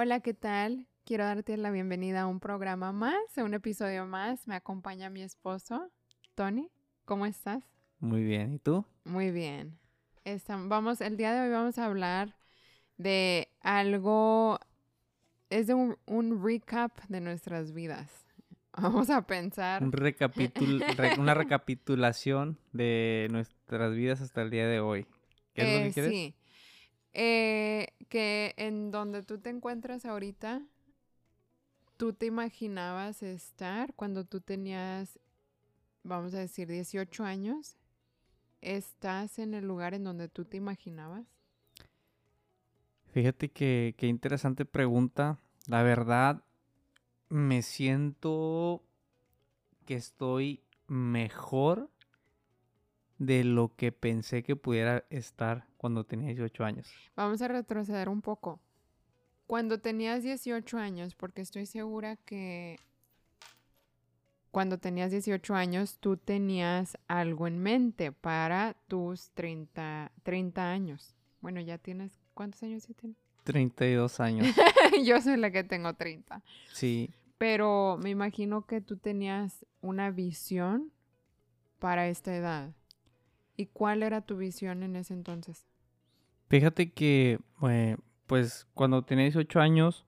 [0.00, 0.86] Hola, ¿qué tal?
[1.04, 4.46] Quiero darte la bienvenida a un programa más, a un episodio más.
[4.46, 5.90] Me acompaña mi esposo,
[6.36, 6.70] Tony.
[7.04, 7.64] ¿Cómo estás?
[7.98, 8.84] Muy bien, ¿y tú?
[9.02, 9.76] Muy bien.
[10.68, 12.36] vamos, el día de hoy vamos a hablar
[12.96, 14.60] de algo,
[15.50, 18.24] es de un, recap de nuestras vidas.
[18.80, 19.82] Vamos a pensar.
[19.82, 20.80] Un recapitul
[21.18, 25.08] una recapitulación de nuestras vidas hasta el día de hoy.
[25.54, 26.12] ¿Qué es lo que eh, quieres?
[26.12, 26.37] Sí.
[27.12, 30.62] Eh, que en donde tú te encuentras ahorita,
[31.96, 35.18] ¿tú te imaginabas estar cuando tú tenías,
[36.02, 37.76] vamos a decir, 18 años?
[38.60, 41.26] ¿Estás en el lugar en donde tú te imaginabas?
[43.12, 45.38] Fíjate que qué interesante pregunta.
[45.66, 46.42] La verdad,
[47.28, 48.82] me siento
[49.84, 51.90] que estoy mejor
[53.18, 56.90] de lo que pensé que pudiera estar cuando tenía 18 años.
[57.16, 58.60] Vamos a retroceder un poco.
[59.46, 62.78] Cuando tenías 18 años, porque estoy segura que
[64.50, 71.14] cuando tenías 18 años tú tenías algo en mente para tus 30, 30 años.
[71.40, 73.18] Bueno, ya tienes, ¿cuántos años ya tienes?
[73.44, 74.46] 32 años.
[75.04, 76.42] Yo soy la que tengo 30.
[76.72, 77.10] Sí.
[77.38, 80.92] Pero me imagino que tú tenías una visión
[81.78, 82.72] para esta edad.
[83.58, 85.66] ¿Y cuál era tu visión en ese entonces?
[86.48, 87.96] Fíjate que, eh,
[88.28, 90.06] pues, cuando tenía 18 años,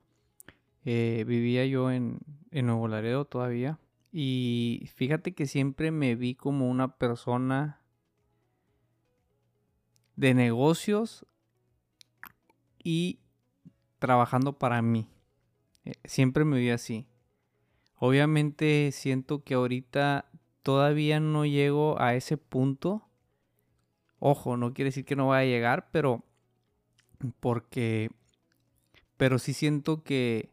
[0.84, 2.20] eh, vivía yo en,
[2.52, 3.80] Nuevo Laredo todavía.
[4.12, 7.80] Y fíjate que siempre me vi como una persona
[10.14, 11.26] de negocios
[12.78, 13.18] y
[13.98, 15.08] trabajando para mí.
[15.84, 17.08] Eh, siempre me vi así.
[17.96, 20.30] Obviamente siento que ahorita
[20.62, 23.09] todavía no llego a ese punto
[24.20, 26.22] Ojo, no quiere decir que no vaya a llegar, pero
[27.40, 28.10] porque
[29.16, 30.50] pero sí siento que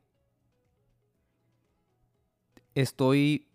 [2.76, 3.48] estoy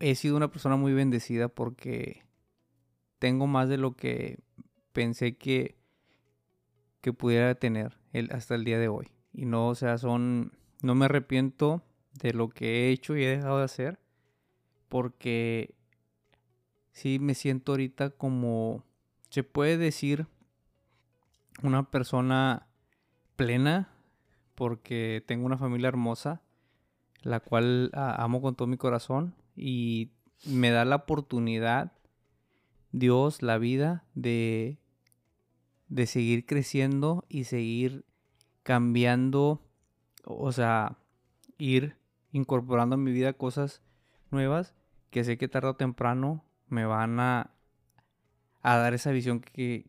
[0.00, 2.24] he sido una persona muy bendecida porque
[3.18, 4.38] tengo más de lo que
[4.92, 5.76] pensé que
[7.02, 7.98] que pudiera tener
[8.30, 9.12] hasta el día de hoy.
[9.32, 11.82] Y no, o sea, son no me arrepiento
[12.20, 13.98] de lo que he hecho y he dejado de hacer
[14.88, 15.74] porque
[16.92, 18.82] sí me siento ahorita como
[19.30, 20.26] se puede decir
[21.62, 22.66] una persona
[23.36, 23.88] plena
[24.54, 26.42] porque tengo una familia hermosa,
[27.22, 30.12] la cual ah, amo con todo mi corazón y
[30.44, 31.92] me da la oportunidad,
[32.92, 34.78] Dios, la vida, de,
[35.88, 38.04] de seguir creciendo y seguir
[38.62, 39.62] cambiando,
[40.24, 40.98] o sea,
[41.58, 41.96] ir
[42.32, 43.82] incorporando en mi vida cosas
[44.30, 44.74] nuevas
[45.10, 47.55] que sé que tarde o temprano me van a
[48.66, 49.86] a dar esa visión que,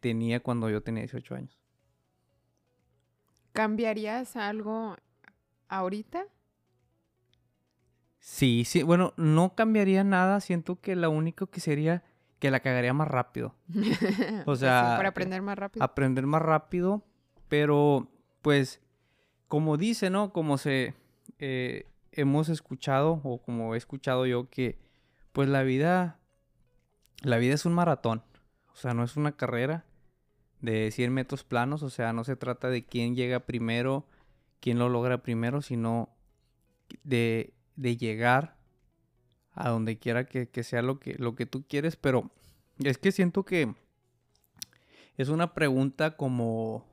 [0.00, 1.58] tenía cuando yo tenía 18 años.
[3.54, 4.94] ¿Cambiarías algo
[5.68, 6.26] ahorita?
[8.18, 12.04] Sí, sí, bueno, no cambiaría nada, siento que lo único que sería
[12.38, 13.54] que la cagaría más rápido.
[14.44, 15.82] O sea, para aprender más rápido.
[15.82, 17.02] Aprender más rápido,
[17.48, 18.06] pero
[18.42, 18.82] pues
[19.48, 20.34] como dice, ¿no?
[20.34, 20.94] Como se
[21.38, 24.78] eh, hemos escuchado o como he escuchado yo que
[25.32, 26.19] pues la vida
[27.22, 28.22] la vida es un maratón.
[28.72, 29.84] O sea, no es una carrera
[30.60, 31.82] de 100 metros planos.
[31.82, 34.06] O sea, no se trata de quién llega primero,
[34.60, 36.08] quién lo logra primero, sino
[37.04, 38.56] de, de llegar
[39.52, 41.96] a donde quiera que, que, sea lo que, lo que tú quieres.
[41.96, 42.30] Pero
[42.78, 43.74] es que siento que
[45.16, 46.88] es una pregunta como...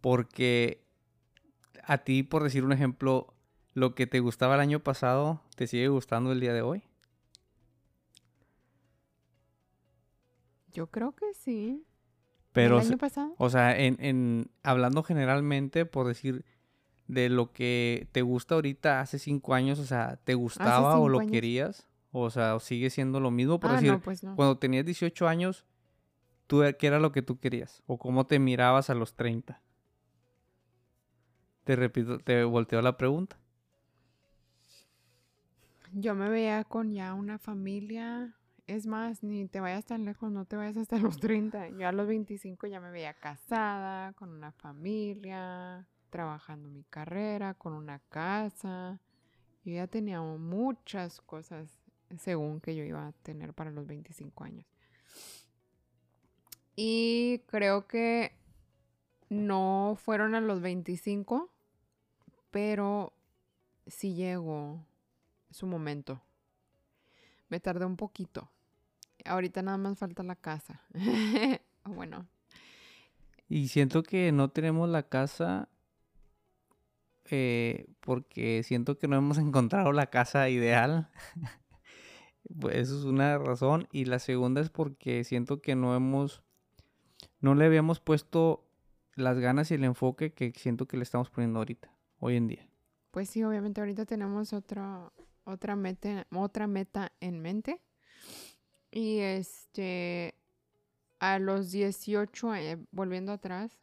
[0.00, 0.84] Porque
[1.82, 3.34] a ti, por decir un ejemplo,
[3.74, 6.82] lo que te gustaba el año pasado, ¿te sigue gustando el día de hoy?
[10.76, 11.86] Yo creo que sí.
[12.52, 13.34] Pero, ¿El año pasado?
[13.38, 16.44] O sea, en, en, hablando generalmente, por decir,
[17.08, 21.20] de lo que te gusta ahorita hace cinco años, o sea, ¿te gustaba o lo
[21.20, 21.88] querías?
[22.12, 23.58] O sea, sigue siendo lo mismo?
[23.58, 25.64] Por ah, decir, pues cuando tenías 18 años,
[26.46, 27.82] ¿tú, ¿qué era lo que tú querías?
[27.86, 29.62] ¿O cómo te mirabas a los 30?
[31.64, 33.38] Te repito, te volteo la pregunta.
[35.94, 38.36] Yo me veía con ya una familia,
[38.66, 41.70] es más, ni te vayas tan lejos, no te vayas hasta los 30.
[41.70, 47.72] Yo a los 25 ya me veía casada, con una familia, trabajando mi carrera, con
[47.72, 49.00] una casa.
[49.64, 51.80] Yo ya tenía muchas cosas
[52.18, 54.66] según que yo iba a tener para los 25 años.
[56.76, 58.32] Y creo que
[59.28, 61.50] no fueron a los 25,
[62.50, 63.12] pero
[63.86, 64.84] sí llegó
[65.50, 66.20] su momento.
[67.48, 68.50] Me tardé un poquito.
[69.26, 70.82] Ahorita nada más falta la casa.
[71.84, 72.26] bueno.
[73.48, 75.68] Y siento que no tenemos la casa
[77.30, 81.08] eh, porque siento que no hemos encontrado la casa ideal.
[82.60, 83.88] pues eso es una razón.
[83.92, 86.42] Y la segunda es porque siento que no hemos,
[87.40, 88.64] no le habíamos puesto
[89.14, 92.68] las ganas y el enfoque que siento que le estamos poniendo ahorita, hoy en día.
[93.10, 95.10] Pues sí, obviamente ahorita tenemos otra,
[95.44, 97.80] otra, meta, otra meta en mente.
[98.96, 100.34] Y este,
[101.18, 103.78] a los 18, eh, volviendo atrás,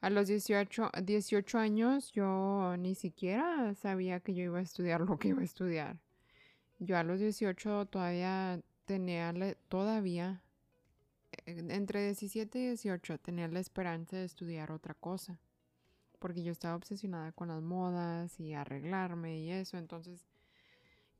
[0.00, 5.16] a los 18, 18 años yo ni siquiera sabía que yo iba a estudiar lo
[5.16, 6.00] que iba a estudiar.
[6.80, 9.32] Yo a los 18 todavía tenía,
[9.68, 10.42] todavía,
[11.46, 15.38] eh, entre 17 y 18 tenía la esperanza de estudiar otra cosa.
[16.18, 19.78] Porque yo estaba obsesionada con las modas y arreglarme y eso.
[19.78, 20.26] Entonces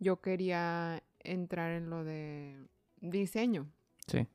[0.01, 2.67] yo quería entrar en lo de
[3.01, 3.67] diseño.
[4.07, 4.27] Sí.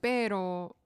[0.00, 0.76] Pero,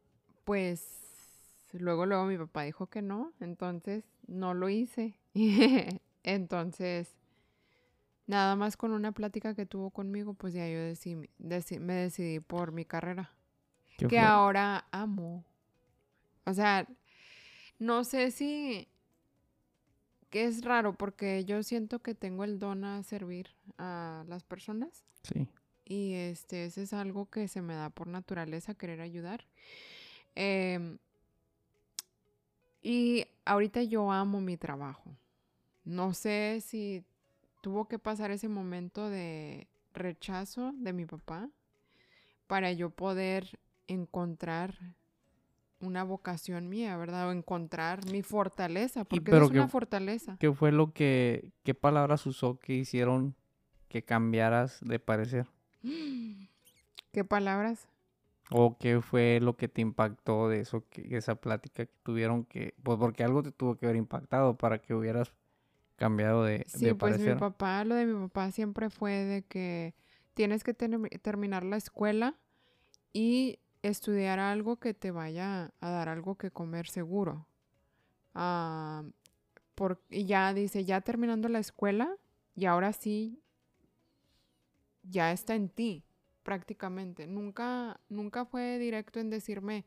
[0.44, 5.14] pues, luego, luego mi papá dijo que no, entonces no lo hice.
[6.22, 7.17] entonces,
[8.26, 10.78] nada más con una plática que tuvo conmigo, pues ya yo
[11.38, 13.32] me decidí por mi carrera.
[14.08, 15.44] Que ahora amo.
[16.46, 16.88] O sea,
[17.78, 18.88] no sé si
[20.31, 23.49] que es raro porque yo siento que tengo el don a servir
[23.79, 25.05] a las personas.
[25.25, 25.49] Sí.
[25.85, 29.44] Y este, ese es algo que se me da por naturaleza, querer ayudar.
[30.37, 30.99] Em,
[32.81, 35.17] y ahorita yo amo mi trabajo.
[35.85, 37.05] No sé si
[37.61, 41.50] tuvo que pasar ese momento de rechazo de mi papá
[42.47, 44.79] para yo poder encontrar
[45.81, 47.29] una vocación mía, ¿verdad?
[47.29, 50.37] O encontrar mi fortaleza, porque es una fortaleza.
[50.38, 53.35] ¿Qué fue lo que, qué palabras usó que hicieron
[53.88, 55.47] que cambiaras de parecer?
[57.12, 57.88] ¿Qué palabras?
[58.50, 62.75] ¿O qué fue lo que te impactó de eso, que, esa plática que tuvieron que,
[62.82, 65.32] pues porque algo te tuvo que haber impactado para que hubieras
[65.97, 69.94] cambiado de, sí, pues mi papá, lo de mi papá siempre fue de que
[70.35, 72.37] tienes que terminar la escuela
[73.12, 77.47] y estudiar algo que te vaya a dar algo que comer seguro.
[78.35, 79.05] Ah,
[79.75, 82.17] por, y ya dice, ya terminando la escuela,
[82.55, 83.41] y ahora sí,
[85.03, 86.05] ya está en ti,
[86.43, 87.27] prácticamente.
[87.27, 89.87] Nunca, nunca fue directo en decirme,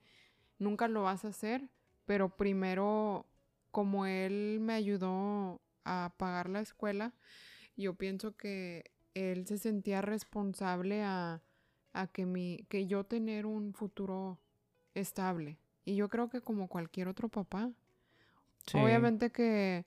[0.60, 1.70] nunca lo vas a hacer,
[2.06, 3.28] pero primero,
[3.72, 7.14] como él me ayudó a pagar la escuela,
[7.76, 11.42] yo pienso que él se sentía responsable a
[11.94, 14.40] a que, mi, que yo tener un futuro
[14.94, 15.58] estable.
[15.86, 17.70] Y yo creo que como cualquier otro papá.
[18.74, 19.86] Obviamente que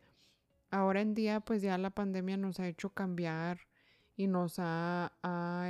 [0.71, 3.61] ahora en día pues ya la pandemia nos ha hecho cambiar
[4.17, 5.13] y nos ha,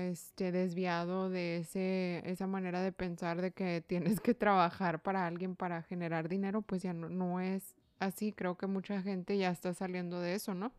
[0.02, 5.56] este, desviado de ese, esa manera de pensar de que tienes que trabajar para alguien
[5.56, 8.32] para generar dinero, pues ya no, no es así.
[8.32, 10.72] Creo que mucha gente ya está saliendo de eso, ¿no?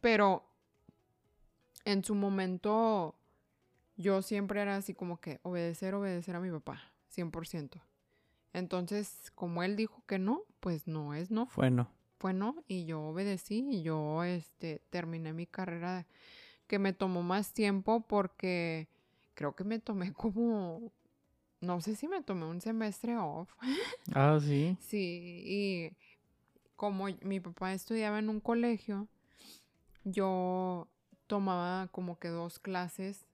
[0.00, 0.44] Pero
[1.84, 3.14] en su momento
[4.00, 6.80] yo siempre era así como que obedecer, obedecer a mi papá,
[7.10, 7.80] 100%.
[8.52, 11.46] Entonces, como él dijo que no, pues no es no.
[11.46, 11.90] Fue no.
[12.18, 16.06] Fue no y yo obedecí y yo este, terminé mi carrera
[16.66, 18.88] que me tomó más tiempo porque
[19.34, 20.92] creo que me tomé como,
[21.60, 23.50] no sé si me tomé un semestre off.
[24.14, 24.76] Ah, sí.
[24.80, 25.96] sí, y
[26.76, 29.08] como mi papá estudiaba en un colegio,
[30.04, 30.88] yo
[31.26, 33.26] tomaba como que dos clases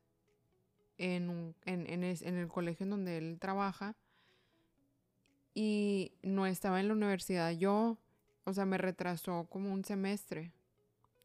[0.98, 3.94] en, en, el colegio en donde él trabaja
[5.54, 7.50] y no estaba en la universidad.
[7.52, 7.98] Yo,
[8.44, 10.52] o sea, me retrasó como un semestre.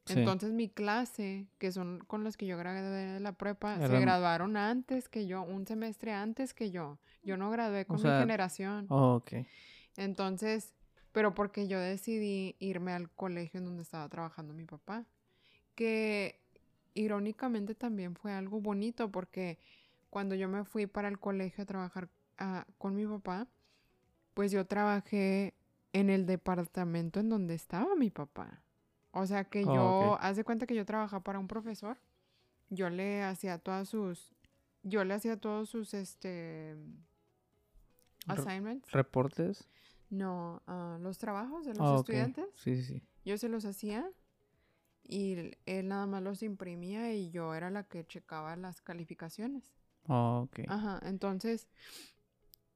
[0.07, 4.57] Entonces mi clase, que son con las que yo gradué de la prepa, se graduaron
[4.57, 6.97] antes que yo, un semestre antes que yo.
[7.23, 8.87] Yo no gradué con mi generación.
[8.89, 9.45] Oh, ok.
[9.95, 10.73] Entonces,
[11.11, 15.05] pero porque yo decidí irme al colegio en donde estaba trabajando mi papá.
[15.75, 16.40] Que
[16.93, 19.59] irónicamente también fue algo bonito porque
[20.09, 23.47] cuando yo me fui para el colegio a trabajar ah, con mi papá,
[24.33, 25.53] pues yo trabajé
[25.93, 28.61] en el departamento en donde estaba mi papá.
[29.11, 31.97] O sea que oh, yo, haz de cuenta que yo trabajaba para un profesor,
[32.69, 34.33] yo le hacía todas sus,
[34.83, 36.75] yo le hacía todos sus, este,
[38.27, 38.89] assignments.
[38.91, 39.67] ¿Reportes?
[40.09, 42.45] No, ah, los trabajos de los ah, estudiantes.
[42.55, 43.03] Sí, sí, sí.
[43.25, 44.09] Yo se los hacía
[45.03, 49.73] y él nada más los imprimía y yo era la que checaba las calificaciones.
[50.07, 50.65] Oh, ok.
[50.67, 51.67] Ajá, entonces...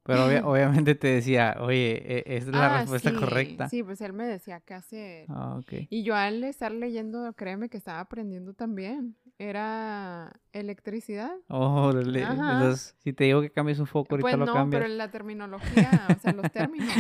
[0.04, 3.70] Pero obviamente te decía, oye, e, es la ah, respuesta correcta.
[3.70, 5.26] Sí, pues él me decía qué hacer.
[5.30, 5.88] Ah, ok.
[5.90, 9.16] Y yo al estar leyendo, créeme que estaba aprendiendo también.
[9.38, 11.32] Era electricidad.
[11.50, 14.84] Oh, entonces si te digo que cambies un foco, ahorita pues lo no, cambias.
[14.84, 16.94] pero la terminología, o sea, los términos.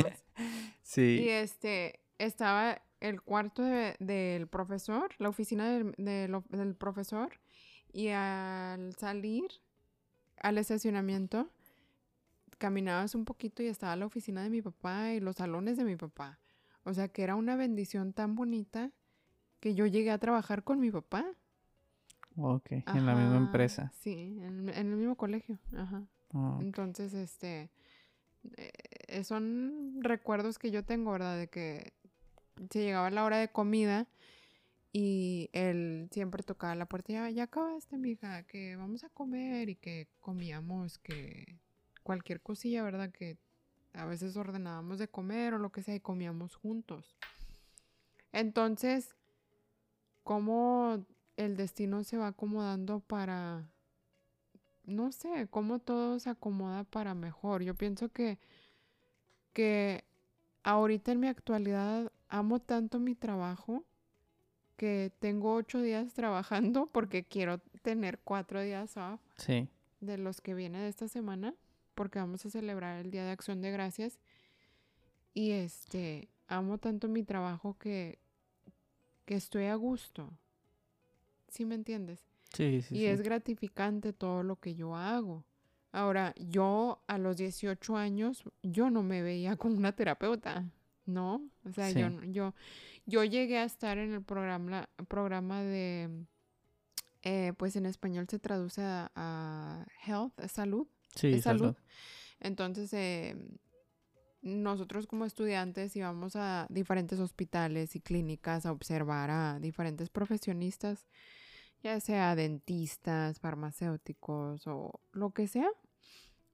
[0.82, 1.22] Sí.
[1.24, 7.30] Y este, estaba el cuarto de- del profesor, la oficina del, de lo- del profesor,
[7.94, 9.46] y al salir
[10.38, 11.50] al estacionamiento,
[12.58, 15.96] caminabas un poquito y estaba la oficina de mi papá y los salones de mi
[15.96, 16.40] papá.
[16.84, 18.92] O sea que era una bendición tan bonita
[19.60, 21.26] que yo llegué a trabajar con mi papá.
[22.38, 23.92] Ok, en la misma empresa.
[24.02, 25.58] Sí, en, en el mismo colegio.
[25.76, 26.04] Ajá.
[26.60, 27.70] Entonces, este,
[28.58, 31.38] eh, son recuerdos que yo tengo, ¿verdad?
[31.38, 31.94] De que
[32.70, 34.08] se llegaba la hora de comida
[34.92, 39.76] y él siempre tocaba la puerta, ya, ya acabaste, mija, que vamos a comer y
[39.76, 41.60] que comíamos, que
[42.04, 43.12] cualquier cosilla, ¿verdad?
[43.12, 43.38] Que
[43.94, 47.18] a veces ordenábamos de comer o lo que sea y comíamos juntos.
[48.32, 49.16] Entonces,
[50.24, 51.06] cómo
[51.38, 53.68] el destino se va acomodando para,
[54.86, 57.64] no sé, cómo todo se acomoda para mejor.
[57.64, 58.40] Yo pienso que,
[59.54, 60.04] que
[60.64, 63.86] ahorita en mi actualidad amo tanto mi trabajo
[64.78, 69.68] que tengo ocho días trabajando porque quiero tener cuatro días off sí.
[70.02, 71.54] de los que viene de esta semana
[71.94, 74.20] porque vamos a celebrar el Día de Acción de Gracias
[75.34, 78.20] y este amo tanto mi trabajo que
[79.26, 80.32] que estoy a gusto.
[81.50, 82.20] ¿Sí me entiendes?
[82.54, 83.06] Sí, sí, y sí.
[83.06, 85.44] es gratificante todo lo que yo hago.
[85.92, 90.70] Ahora, yo a los 18 años, yo no me veía como una terapeuta,
[91.06, 91.42] ¿no?
[91.64, 92.32] O sea, yo, Sí.
[92.32, 92.54] yo,
[93.06, 96.26] yo llegué a estar en el programa, programa de,
[97.24, 100.88] eh, pues en español se traduce a, a health, a salud.
[101.16, 101.76] Sí, salud.
[102.40, 103.36] Entonces, eh,
[104.42, 111.08] nosotros como estudiantes íbamos a diferentes hospitales y clínicas a observar a diferentes profesionistas,
[111.82, 115.70] ya sea dentistas, farmacéuticos o lo que sea,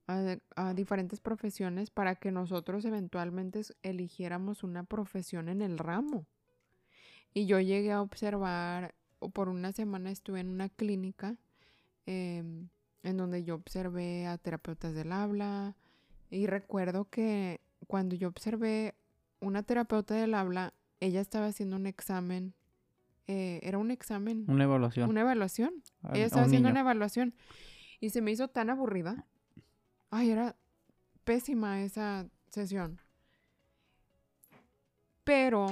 [0.08, 6.26] a, a diferentes profesiones para que nosotros eventualmente eligiéramos una profesión en el ramo.
[7.34, 11.38] Y yo llegué a observar, o por una semana estuve en una clínica
[12.06, 12.68] em,
[13.04, 15.76] en donde yo observé a terapeutas del habla
[16.30, 18.96] y recuerdo que cuando yo observé
[19.40, 22.54] una terapeuta del habla, ella estaba haciendo un examen,
[23.28, 25.10] eh, era un examen, Una evaluación.
[25.10, 25.74] una evaluación.
[26.14, 26.74] Ella estaba un haciendo niño.
[26.74, 27.34] una evaluación
[28.00, 29.26] y se me hizo tan aburrida.
[30.12, 30.56] Ay, era
[31.24, 33.00] pésima esa sesión.
[35.24, 35.68] Pero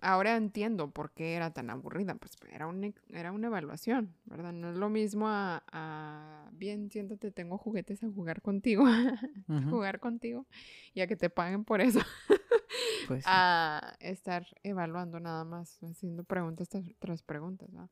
[0.00, 2.14] ahora entiendo por qué era tan aburrida.
[2.16, 4.52] Pues era, un era una evaluación, ¿verdad?
[4.52, 8.84] No es lo mismo a, a, bien, siéntate, tengo juguetes a jugar contigo,
[9.70, 10.46] jugar contigo,
[10.94, 12.00] y a que te paguen por eso,
[13.08, 13.30] Pues sí.
[13.30, 17.88] a estar evaluando nada más, haciendo preguntas tras, tras preguntas, ¿va?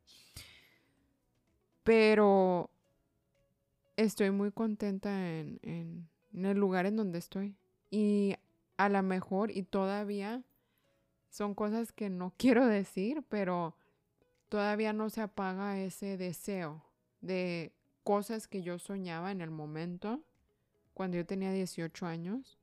[1.83, 2.71] Pero
[3.99, 7.57] estoy muy contenta en, en- en el lugar en donde estoy.
[7.91, 8.35] Y
[8.77, 10.43] a lo mejor, y todavía
[11.31, 13.77] son cosas que no quiero decir, pero
[14.49, 16.85] todavía no se apaga ese deseo
[17.21, 17.73] de
[18.05, 20.23] cosas que yo soñaba en el momento,
[20.95, 22.59] cuando yo tenía 18 años.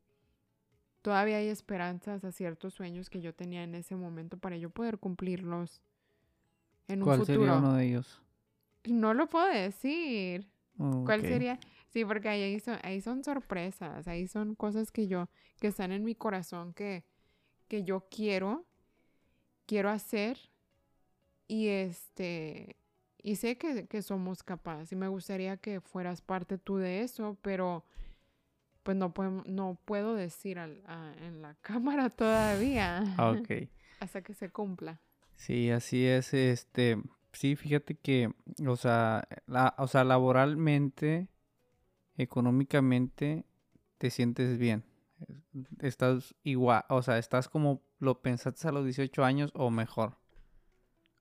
[1.02, 4.98] Todavía hay esperanzas a ciertos sueños que yo tenía en ese momento para yo poder
[4.98, 5.82] cumplirlos
[6.88, 7.40] en un ¿Cuál futuro.
[7.42, 8.22] sería uno de ellos?
[8.86, 10.50] No lo puedo decir.
[11.04, 11.28] ¿Cuál Ok.
[11.28, 11.60] sería?
[11.90, 15.30] Sí, porque ahí son, ahí son sorpresas, ahí son cosas que yo,
[15.60, 17.04] que están en mi corazón que,
[17.68, 18.66] que yo quiero,
[19.66, 20.38] quiero hacer
[21.48, 22.76] y este,
[23.22, 27.38] y sé que, que somos capaces y me gustaría que fueras parte tú de eso,
[27.42, 27.86] pero
[28.84, 33.70] pues no, podemos, no puedo decir al- a- en la cámara todavía Ah, Ok.
[34.00, 35.00] hasta que se cumpla.
[35.38, 36.34] Sí, así es.
[36.34, 36.98] Este,
[37.36, 38.32] sí, fíjate que,
[38.68, 39.28] o sea,
[39.78, 41.28] o sea, laboralmente,
[42.18, 43.46] económicamente,
[43.98, 44.84] te sientes bien.
[45.80, 50.18] Estás igual, o sea, estás como lo pensaste a los 18 años o mejor.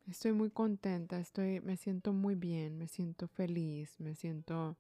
[0.09, 4.77] Estoy muy contenta, estoy, me siento muy bien, me siento feliz, me siento,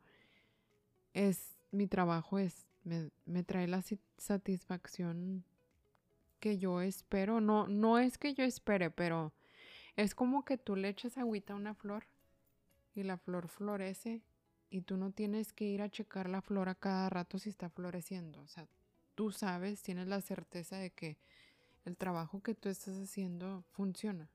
[1.14, 3.82] es, mi trabajo es, me, me trae la
[4.18, 5.44] satisfacción
[6.40, 7.40] que yo espero.
[7.40, 9.32] No, no es que yo espere, pero
[9.96, 12.06] es como que tú le echas agüita a una flor
[12.94, 14.22] y la flor florece
[14.70, 17.68] y tú no tienes que ir a checar la flor a cada rato si está
[17.70, 18.40] floreciendo.
[18.42, 18.66] O sea,
[19.14, 21.16] tú sabes, tienes la certeza de que
[21.84, 24.28] el trabajo que tú estás haciendo funciona.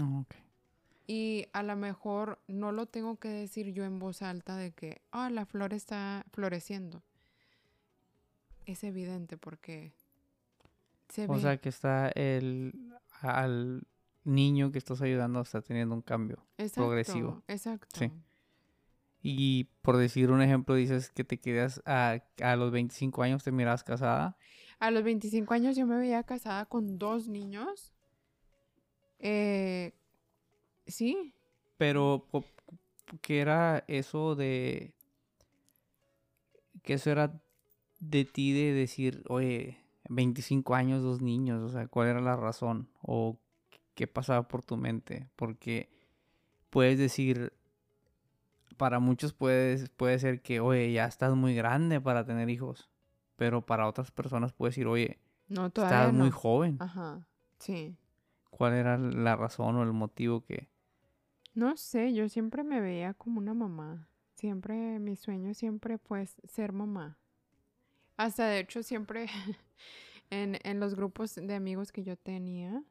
[0.00, 0.34] Ah, ok.
[1.06, 5.00] Y a lo mejor no lo tengo que decir yo en voz alta de que,
[5.10, 7.02] ah, la flor está floreciendo.
[8.66, 9.92] Es evidente porque
[11.08, 11.40] se O ve.
[11.40, 12.72] sea, que está el,
[13.20, 13.82] al
[14.28, 16.44] niño que estás ayudando está teniendo un cambio.
[16.58, 17.42] exacto, progresivo.
[17.48, 17.98] Exacto.
[17.98, 18.12] Sí.
[19.22, 23.50] Y por decir un ejemplo, dices que te quedas a, a los 25 años, te
[23.50, 24.36] miras casada.
[24.78, 27.92] A los 25 años yo me veía casada con dos niños.
[29.18, 29.92] Eh,
[30.86, 31.34] sí.
[31.76, 32.26] Pero,
[33.20, 34.94] ¿qué era eso de...
[36.82, 37.42] que eso era
[37.98, 42.88] de ti de decir, oye, 25 años, dos niños, o sea, ¿cuál era la razón?
[43.02, 43.38] ¿O
[43.98, 45.28] qué pasaba por tu mente?
[45.34, 45.90] Porque
[46.70, 47.52] puedes decir,
[48.76, 52.88] para muchos puede, puede ser que, oye, ya estás muy grande para tener hijos.
[53.34, 56.76] Pero para otras personas puede decir, oye, no, estás muy joven.
[56.78, 57.26] Ajá,
[57.58, 57.96] sí.
[58.50, 60.68] ¿Cuál era la razón o el motivo que...
[61.54, 64.08] No sé, yo siempre me veía como una mamá.
[64.36, 67.18] Siempre, mi sueño siempre fue ser mamá.
[68.16, 69.26] Hasta de hecho siempre
[70.30, 72.84] en, en los grupos de amigos que yo tenía,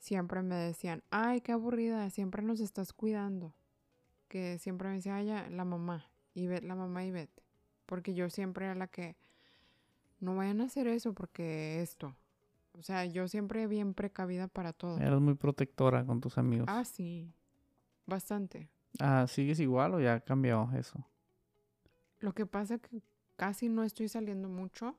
[0.00, 3.54] siempre me decían, ay, qué aburrida, siempre nos estás cuidando.
[4.26, 7.42] Que siempre me decía, ay, la mamá, y la mamá y vete.
[7.86, 9.16] Porque yo siempre era la que,
[10.20, 12.14] no vayan a hacer eso porque esto.
[12.78, 14.98] O sea, yo siempre bien precavida para todo.
[14.98, 16.66] Eras muy protectora con tus amigos.
[16.68, 17.32] Ah, sí.
[18.06, 18.68] Bastante.
[18.98, 21.04] Ah, ¿sigues igual o ya ha cambiado eso?
[22.20, 23.02] Lo que pasa es que
[23.36, 24.96] casi no estoy saliendo mucho,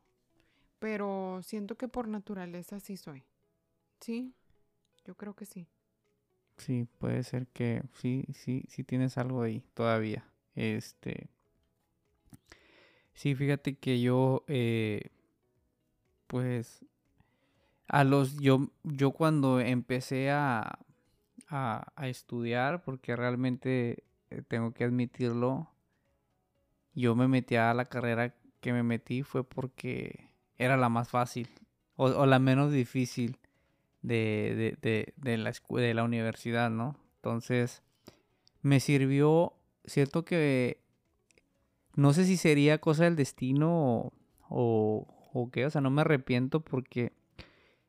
[0.80, 3.24] pero siento que por naturaleza sí soy.
[4.00, 4.34] Sí,
[5.06, 5.68] yo creo que sí.
[6.58, 10.26] Sí, puede ser que sí, sí, sí tienes algo ahí todavía.
[10.56, 11.30] Este.
[13.14, 15.02] Sí, fíjate que yo, eh,
[16.28, 16.84] pues,
[17.88, 20.80] a los, yo, yo cuando empecé a,
[21.50, 25.70] a, a estudiar, porque realmente eh, tengo que admitirlo,
[26.94, 31.50] yo me metí a la carrera que me metí fue porque era la más fácil
[31.96, 33.38] o, o la menos difícil
[34.02, 36.98] de, de, de, la, de la universidad, ¿no?
[37.18, 37.84] Entonces,
[38.62, 39.54] me sirvió,
[39.86, 40.82] cierto que
[41.96, 44.12] no sé si sería cosa del destino
[44.50, 47.14] o, o, qué, o sea, no me arrepiento porque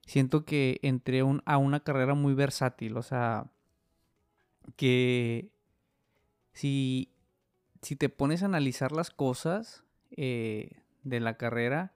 [0.07, 3.47] siento que entré un, a una carrera muy versátil, o sea,
[4.77, 5.51] que
[6.53, 7.11] si,
[7.81, 10.71] si te pones a analizar las cosas eh,
[11.05, 11.93] de la carrera,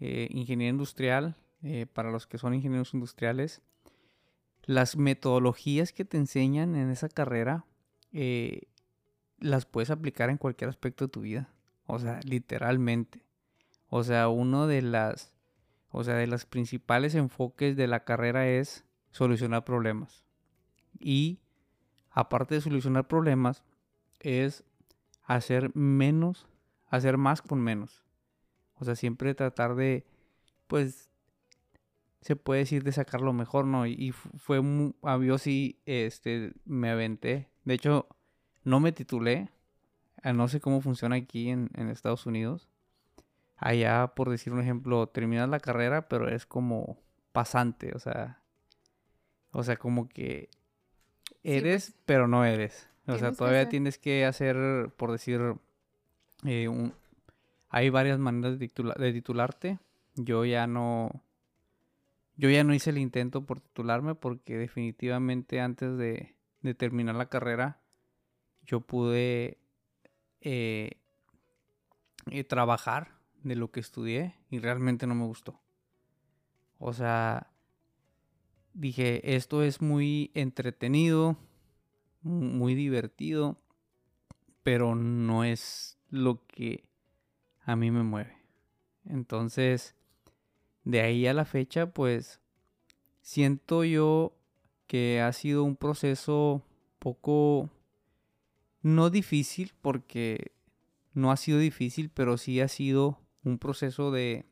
[0.00, 3.62] eh, ingeniería industrial, eh, para los que son ingenieros industriales,
[4.64, 7.64] las metodologías que te enseñan en esa carrera
[8.12, 8.68] eh,
[9.38, 11.48] las puedes aplicar en cualquier aspecto de tu vida.
[11.86, 13.24] O sea, literalmente.
[13.88, 15.32] O sea, uno de las,
[15.90, 20.26] o sea, de los principales enfoques de la carrera es solucionar problemas.
[21.00, 21.40] Y
[22.10, 23.64] aparte de solucionar problemas,
[24.20, 24.64] es
[25.22, 26.46] hacer menos,
[26.88, 28.02] hacer más con menos.
[28.74, 30.04] O sea, siempre tratar de,
[30.66, 31.10] pues,
[32.24, 33.86] se puede decir de sacar lo mejor, ¿no?
[33.86, 37.50] Y, fue muy, a yo sí, este, me aventé.
[37.64, 38.08] De hecho,
[38.62, 39.50] no me titulé.
[40.22, 42.70] Ah, no sé cómo funciona aquí en, Estados Unidos.
[43.58, 46.96] Allá, por decir un ejemplo, terminas la carrera, pero es como
[47.32, 48.40] pasante, o sea,
[49.50, 50.48] o sea, como que
[51.42, 52.88] eres, pues, pero no eres.
[53.06, 54.56] O sea, todavía tienes que hacer,
[54.96, 55.56] por decir,
[56.46, 56.94] eh, un,
[57.68, 59.78] hay varias maneras de, de titularte.
[60.16, 61.22] Yo ya no,
[62.36, 66.34] yo ya no hice el intento por titularme porque definitivamente antes de,
[66.76, 67.80] terminar la carrera
[68.64, 69.58] yo pude
[70.40, 70.92] eh,
[72.30, 75.60] eh, trabajar de lo que estudié y realmente no me gustó.
[76.78, 77.52] O sea,
[78.72, 81.36] dije, esto es muy entretenido,
[82.22, 83.60] muy divertido,
[84.62, 86.88] pero no es lo que
[87.64, 88.36] a mí me mueve.
[89.04, 89.94] Entonces,
[90.84, 92.40] de ahí a la fecha, pues
[93.20, 94.36] siento yo
[94.86, 96.62] que ha sido un proceso
[96.98, 97.70] poco,
[98.82, 100.52] no difícil, porque
[101.14, 104.46] no ha sido difícil, pero sí ha sido un proceso de,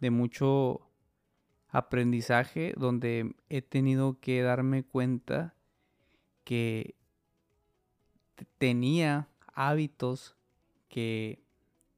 [0.00, 0.88] de mucho
[1.68, 5.54] aprendizaje donde he tenido que darme cuenta
[6.44, 6.94] que
[8.58, 10.36] tenía hábitos
[10.88, 11.42] que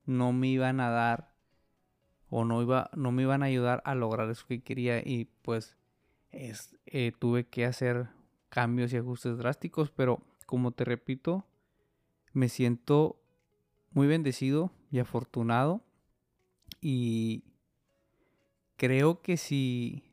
[0.07, 1.30] no me iban a dar
[2.31, 5.77] o no, iba, no me iban a ayudar a lograr eso que quería y pues
[6.31, 8.09] es, eh, tuve que hacer
[8.49, 11.45] cambios y ajustes drásticos, pero como te repito,
[12.33, 13.21] me siento
[13.91, 15.83] muy bendecido y afortunado
[16.81, 17.45] y
[18.77, 20.05] creo que si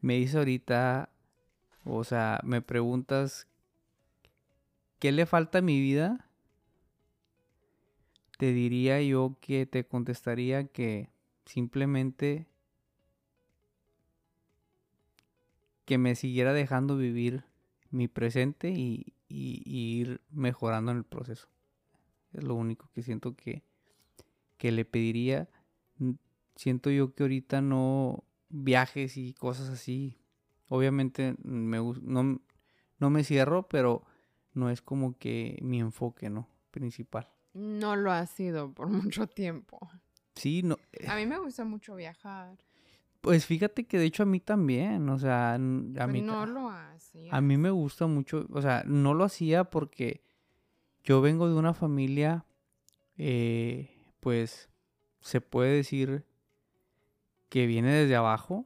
[0.00, 1.10] me dice ahorita,
[1.84, 3.46] o sea, me preguntas,
[4.98, 6.29] ¿qué le falta a mi vida?
[8.40, 11.10] Te diría yo que te contestaría que
[11.44, 12.46] simplemente
[15.84, 17.44] que me siguiera dejando vivir
[17.90, 21.48] mi presente y, ir mejorando en el proceso.
[22.32, 23.62] Es lo único que siento que,
[24.56, 25.50] que le pediría.
[26.56, 30.16] siento yo que ahorita no viajes y cosas así.
[30.66, 32.40] Obviamente me, no,
[32.98, 34.02] no me cierro, pero
[34.54, 36.48] no es como que mi enfoque, ¿no?
[36.70, 37.28] Principal.
[37.52, 39.78] No lo ha sido por mucho tiempo.
[40.34, 40.78] Sí, no.
[41.08, 42.56] A mí me gusta mucho viajar.
[43.20, 47.34] Pues fíjate que de hecho a mí también, o sea, a mí no lo hacía.
[47.34, 50.22] A mí me gusta mucho, o sea, no lo hacía porque
[51.04, 52.46] yo vengo de una familia,
[53.18, 54.70] eh, pues
[55.20, 56.24] se puede decir
[57.50, 58.64] que viene desde abajo,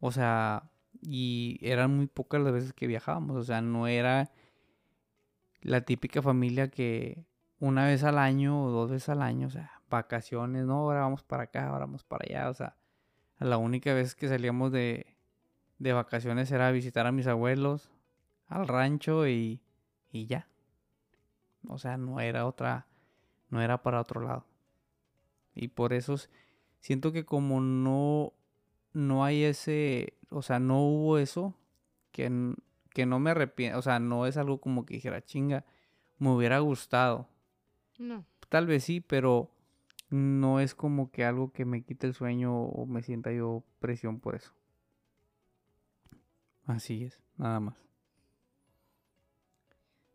[0.00, 4.30] o sea, y eran muy pocas las veces que viajábamos, o sea, no era
[5.62, 7.24] la típica familia que
[7.60, 11.22] una vez al año o dos veces al año, o sea, vacaciones, no, ahora vamos
[11.24, 12.76] para acá, ahora vamos para allá, o sea,
[13.38, 15.16] la única vez que salíamos de,
[15.78, 17.90] de vacaciones era visitar a mis abuelos
[18.48, 19.60] al rancho y,
[20.10, 20.48] y ya.
[21.68, 22.86] O sea, no era otra,
[23.50, 24.46] no era para otro lado.
[25.54, 26.16] Y por eso
[26.80, 28.32] siento que como no,
[28.92, 31.54] no hay ese, o sea, no hubo eso,
[32.12, 32.54] que,
[32.90, 35.64] que no me arrepiento, o sea, no es algo como que dijera, chinga,
[36.18, 37.28] me hubiera gustado.
[37.98, 38.24] No.
[38.48, 39.50] Tal vez sí, pero
[40.10, 44.20] no es como que algo que me quite el sueño o me sienta yo presión
[44.20, 44.52] por eso.
[46.64, 47.88] Así es, nada más.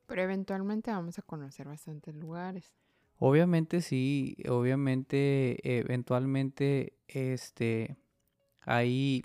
[0.06, 2.76] Pero eventualmente vamos a conocer bastantes lugares.
[3.18, 7.98] Obviamente sí, obviamente eventualmente este
[8.62, 9.24] ahí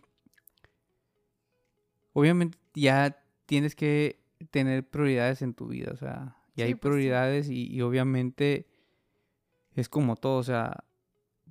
[2.13, 7.49] obviamente ya tienes que tener prioridades en tu vida, o sea, y hay pues prioridades
[7.49, 8.67] y obviamente
[9.75, 10.85] es como todo, o sea,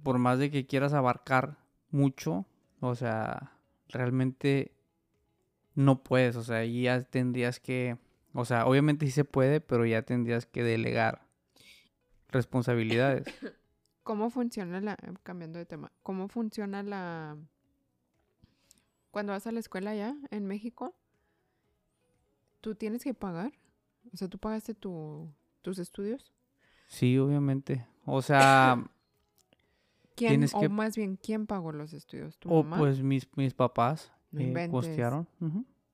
[0.03, 1.57] por más de que quieras abarcar
[1.91, 2.45] mucho,
[2.81, 3.53] o sea,
[3.87, 4.73] realmente
[5.75, 7.97] no puedes, o sea, ya tendrías que,
[8.33, 11.25] o sea, obviamente sí se puede, pero ya tendrías que delegar
[12.29, 13.27] responsabilidades.
[14.03, 17.37] ¿Cómo funciona la, cambiando de tema, cómo funciona la,
[19.11, 20.95] cuando vas a la escuela ya en México,
[22.61, 23.53] tú tienes que pagar?
[24.13, 26.31] O sea, ¿tú pagaste tu, tus estudios?
[26.87, 27.85] Sí, obviamente.
[28.05, 28.83] O sea...
[30.15, 32.39] ¿Quién, o más bien, ¿quién pagó los estudios?
[32.39, 35.27] ¿Tu o pues mis, mis papás eh, costearon.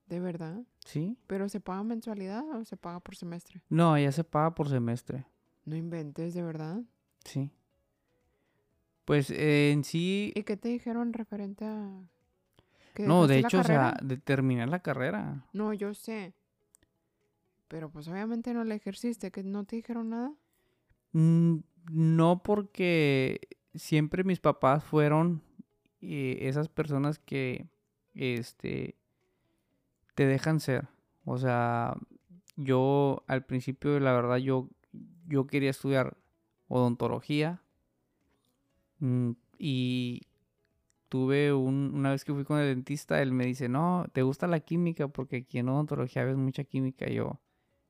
[0.06, 0.62] ¿De verdad?
[0.84, 1.18] Sí.
[1.26, 3.62] ¿Pero se paga mensualidad o se paga por semestre?
[3.68, 5.26] No, ya se paga por semestre.
[5.66, 6.80] No inventes, ¿de verdad?
[7.24, 7.50] Sí.
[9.04, 10.32] Pues en sí...
[10.34, 11.90] ¿Y qué te dijeron referente a...?
[12.98, 15.44] no, de hecho, o sea, de terminar la carrera.
[15.52, 16.32] No, yo sé.
[17.68, 20.32] Pero pues obviamente no la ejerciste, que no te dijeron nada.
[21.12, 21.58] Mm,
[21.90, 23.40] no porque
[23.74, 25.42] siempre mis papás fueron
[26.00, 27.68] eh, esas personas que
[28.14, 28.96] este
[30.14, 30.88] te dejan ser.
[31.24, 31.96] O sea,
[32.56, 34.68] yo al principio la verdad yo
[35.26, 36.16] yo quería estudiar
[36.68, 37.62] odontología
[38.98, 40.22] mm, y
[41.08, 44.46] tuve un, una vez que fui con el dentista, él me dice, no, ¿te gusta
[44.46, 45.08] la química?
[45.08, 47.08] Porque aquí en odontología ves mucha química.
[47.08, 47.40] Yo,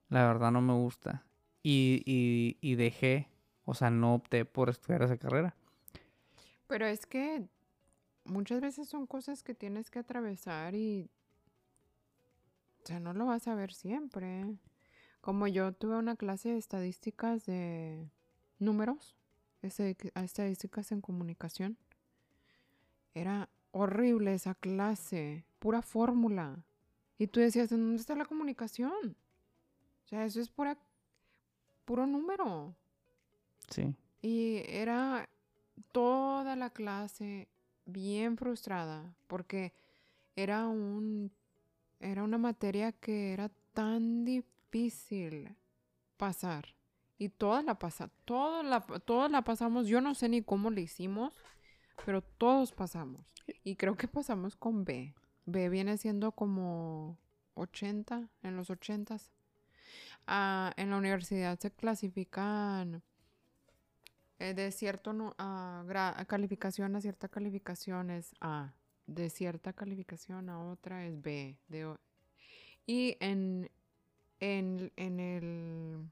[0.08, 1.24] la verdad no me gusta.
[1.62, 3.28] Y, y, y dejé
[3.64, 5.56] o sea, no opté por estudiar esa carrera.
[6.66, 7.48] Pero es que
[8.24, 11.10] muchas veces son cosas que tienes que atravesar y...
[12.82, 14.44] O sea, no lo vas a ver siempre.
[15.22, 18.10] Como yo tuve una clase de estadísticas de
[18.58, 19.16] números,
[19.62, 21.78] estadísticas en comunicación.
[23.14, 26.62] Era horrible esa clase, pura fórmula.
[27.16, 29.16] Y tú decías, ¿dónde está la comunicación?
[30.14, 30.78] O sea, eso es pura,
[31.84, 32.72] puro número.
[33.68, 33.96] Sí.
[34.22, 35.28] Y era
[35.90, 37.48] toda la clase
[37.84, 39.72] bien frustrada porque
[40.36, 41.32] era un
[41.98, 45.56] era una materia que era tan difícil
[46.16, 46.76] pasar.
[47.18, 49.88] Y toda la pasa toda la toda la pasamos.
[49.88, 51.34] Yo no sé ni cómo lo hicimos
[52.04, 53.20] pero todos pasamos.
[53.62, 55.14] Y creo que pasamos con B.
[55.46, 57.18] B viene siendo como
[57.54, 59.16] 80 en los 80
[60.26, 63.02] ah, en la universidad se clasifican
[64.38, 68.74] eh, de cierto uh, calificación a cierta calificación es A,
[69.06, 71.56] de cierta calificación a otra es B.
[71.68, 71.96] De,
[72.86, 73.70] y en,
[74.40, 76.10] en, en el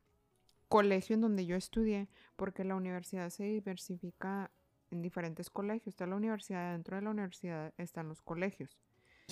[0.69, 4.51] colegio en donde yo estudié, porque la universidad se diversifica
[4.91, 5.89] en diferentes colegios.
[5.89, 8.79] Está la universidad, dentro de la universidad están los colegios.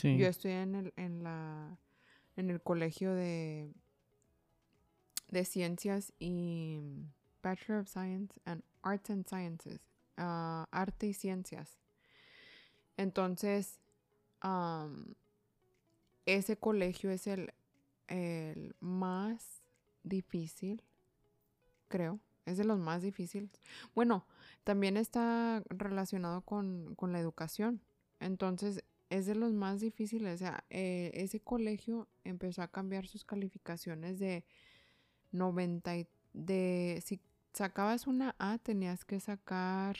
[0.02, 1.78] Yo estudié en el, en la,
[2.36, 3.70] en el colegio de,
[5.30, 6.80] de ciencias y
[7.42, 9.80] Bachelor of Science and Arts and Sciences,
[10.16, 11.78] ah, arte y ciencias.
[12.96, 13.78] Entonces,
[16.26, 17.52] ese colegio es el,
[18.08, 19.62] el más
[20.02, 20.82] difícil,
[21.88, 23.50] creo, Es de los más difíciles.
[23.94, 24.26] Bueno,
[24.64, 27.80] también está relacionado con, con la educación.
[28.18, 30.34] Entonces, es de los más difíciles.
[30.34, 34.44] O sea, eh, ese colegio empezó a cambiar sus calificaciones de
[35.32, 35.96] 90.
[35.96, 37.20] y- De, si
[37.52, 39.96] sacabas una A, tenías que sacar,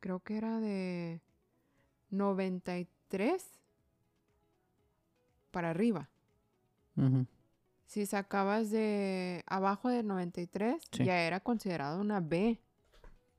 [0.00, 1.20] creo que era de
[2.10, 3.44] 93
[5.50, 6.08] para arriba.
[7.86, 11.04] Si sacabas de abajo de 93, Sí.
[11.04, 12.60] ya era considerado una B.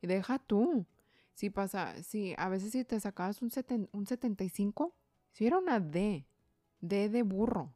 [0.01, 0.85] Y deja tú.
[1.33, 4.93] Si pasa, si a veces si te sacabas un, seten- un 75,
[5.31, 6.25] si era una D.
[6.79, 7.73] D de burro.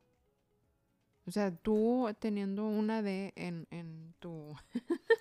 [1.29, 4.55] O sea, tú teniendo una D en, en tu...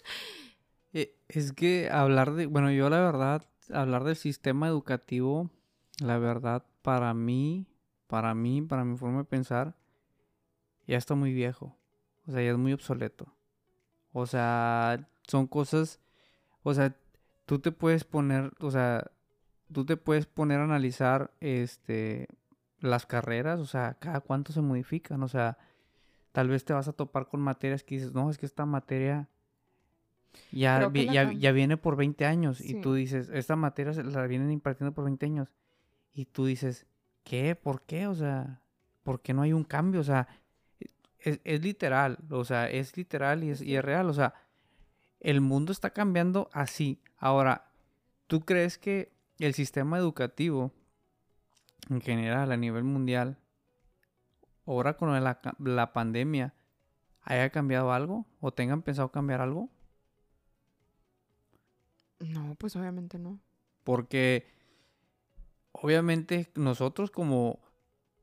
[0.94, 5.50] Eh, Es que hablar de, bueno, yo la verdad, hablar del sistema educativo,
[6.00, 7.66] la verdad, para mí,
[8.06, 9.76] para mí, para mi forma de pensar,
[10.86, 11.76] ya está muy viejo.
[12.26, 13.26] O sea, ya es muy obsoleto.
[14.12, 16.00] O sea, son cosas,
[16.62, 16.96] o sea,
[17.44, 19.10] tú te puedes poner, o sea,
[19.70, 22.28] tú te puedes poner a analizar, este,
[22.80, 25.58] las carreras, o sea, cada cuánto se modifican, o sea,
[26.38, 29.29] tal vez te vas a topar con materias que dices, no, es que esta materia
[30.53, 32.81] ya, vi- ya, ya viene por 20 años y Sí.
[32.81, 35.48] tú dices, esta materia se la vienen impartiendo por 20 años
[36.14, 36.87] y tú dices,
[37.24, 37.57] ¿qué?
[37.57, 38.07] ¿Por qué?
[38.07, 38.62] O sea,
[39.03, 40.01] ¿por qué no hay un cambio?
[40.01, 40.29] O sea,
[41.18, 44.33] es, es literal, o sea, es literal y es, y es real, o sea,
[45.18, 47.01] el mundo está cambiando así.
[47.16, 47.72] Ahora,
[48.29, 50.70] ¿tú crees que el sistema educativo
[51.90, 53.38] en general a nivel mundial,
[54.72, 56.54] ahora con la, la pandemia,
[57.22, 59.70] haya cambiado algo o tengan pensado cambiar algo?
[62.20, 63.40] No, pues obviamente no.
[63.85, 64.46] Porque
[65.72, 67.61] obviamente nosotros como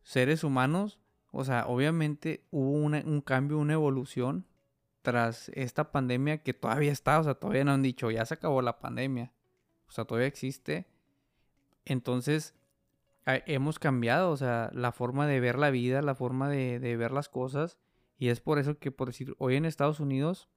[0.03, 0.99] seres humanos,
[1.31, 4.45] o sea, obviamente hubo una- un cambio, una evolución
[5.01, 8.61] tras esta pandemia que todavía está, o sea, todavía no han dicho, ya se acabó
[8.61, 9.31] la pandemia,
[9.87, 10.87] o sea, todavía existe.
[11.85, 12.53] Entonces,
[13.25, 17.29] hemos cambiado, o sea, la forma de ver la vida, la forma de, ver las
[17.29, 17.77] cosas,
[18.17, 20.49] y es por eso que, por decir, hoy en Estados Unidos,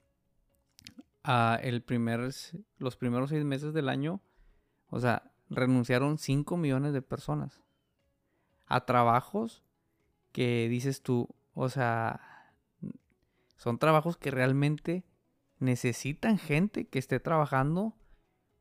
[1.24, 2.30] ah, el primer,
[2.78, 4.20] los primeros seis meses del año,
[4.88, 7.60] o sea, renunciaron 5 millones de personas
[8.66, 9.64] a trabajos
[10.32, 12.52] que dices tú, o sea,
[13.56, 15.04] son trabajos que realmente
[15.58, 17.96] necesitan gente que esté trabajando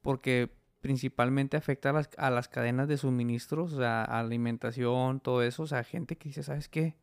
[0.02, 0.56] porque
[0.88, 5.67] principalmente afecta a las, a las cadenas de suministros, o sea, alimentación, todo eso, o
[5.67, 6.95] sea, gente que dice, ¿sabes qué?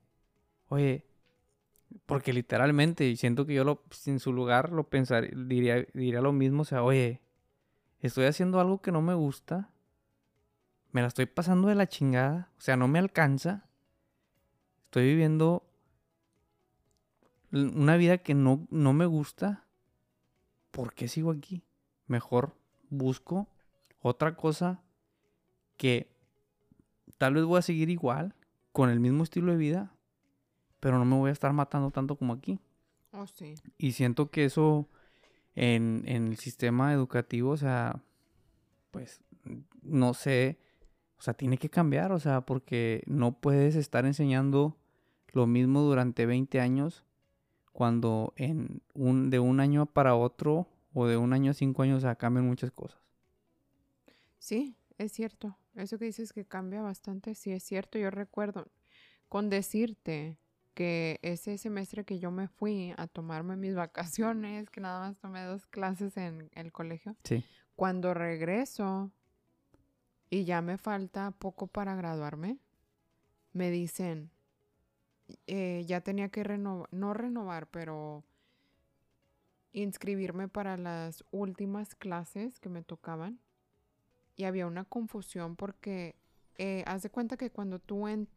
[0.68, 1.04] Oye,
[2.06, 6.62] porque literalmente, siento que yo lo, en su lugar lo pensaría, diría, diría lo mismo,
[6.62, 7.20] o sea, oye,
[8.00, 9.68] estoy haciendo algo que no me gusta,
[10.92, 13.66] me la estoy pasando de la chingada, o sea, no me alcanza,
[14.86, 15.62] estoy viviendo
[17.52, 19.66] una vida que no, no me gusta,
[20.70, 21.66] ¿por qué sigo aquí?
[22.06, 22.56] Mejor
[22.88, 23.46] busco
[24.04, 24.82] otra cosa
[25.78, 26.10] que
[27.16, 28.34] tal vez voy a seguir igual,
[28.70, 29.94] con el mismo estilo de vida,
[30.78, 32.60] pero no me voy a estar matando tanto como aquí.
[33.12, 33.54] Oh, sí.
[33.78, 34.90] Y siento que eso
[35.54, 38.02] en, en el sistema educativo, o sea,
[38.90, 39.22] pues
[39.80, 40.58] no sé,
[41.18, 44.76] o sea, tiene que cambiar, o sea, porque no puedes estar enseñando
[45.32, 47.04] lo mismo durante 20 años
[47.72, 51.98] cuando en un, de un año para otro o de un año a cinco años,
[51.98, 53.00] o sea, cambian muchas cosas.
[54.44, 55.56] Sí, es cierto.
[55.74, 57.98] Eso que dices que cambia bastante, sí es cierto.
[57.98, 58.70] Yo recuerdo
[59.30, 60.36] con decirte
[60.74, 65.42] que ese semestre que yo me fui a tomarme mis vacaciones, que nada más tomé
[65.44, 67.42] dos clases en el colegio, Sí.
[67.74, 69.10] cuando regreso
[70.28, 72.58] y ya me falta poco para graduarme,
[73.54, 74.30] me dicen,
[75.46, 78.24] eh, ya tenía que renovar, no renovar, pero
[79.72, 83.40] inscribirme para las últimas clases que me tocaban.
[84.36, 86.14] Y había una confusión porque
[86.56, 88.28] eh, haz de cuenta que cuando tú, en-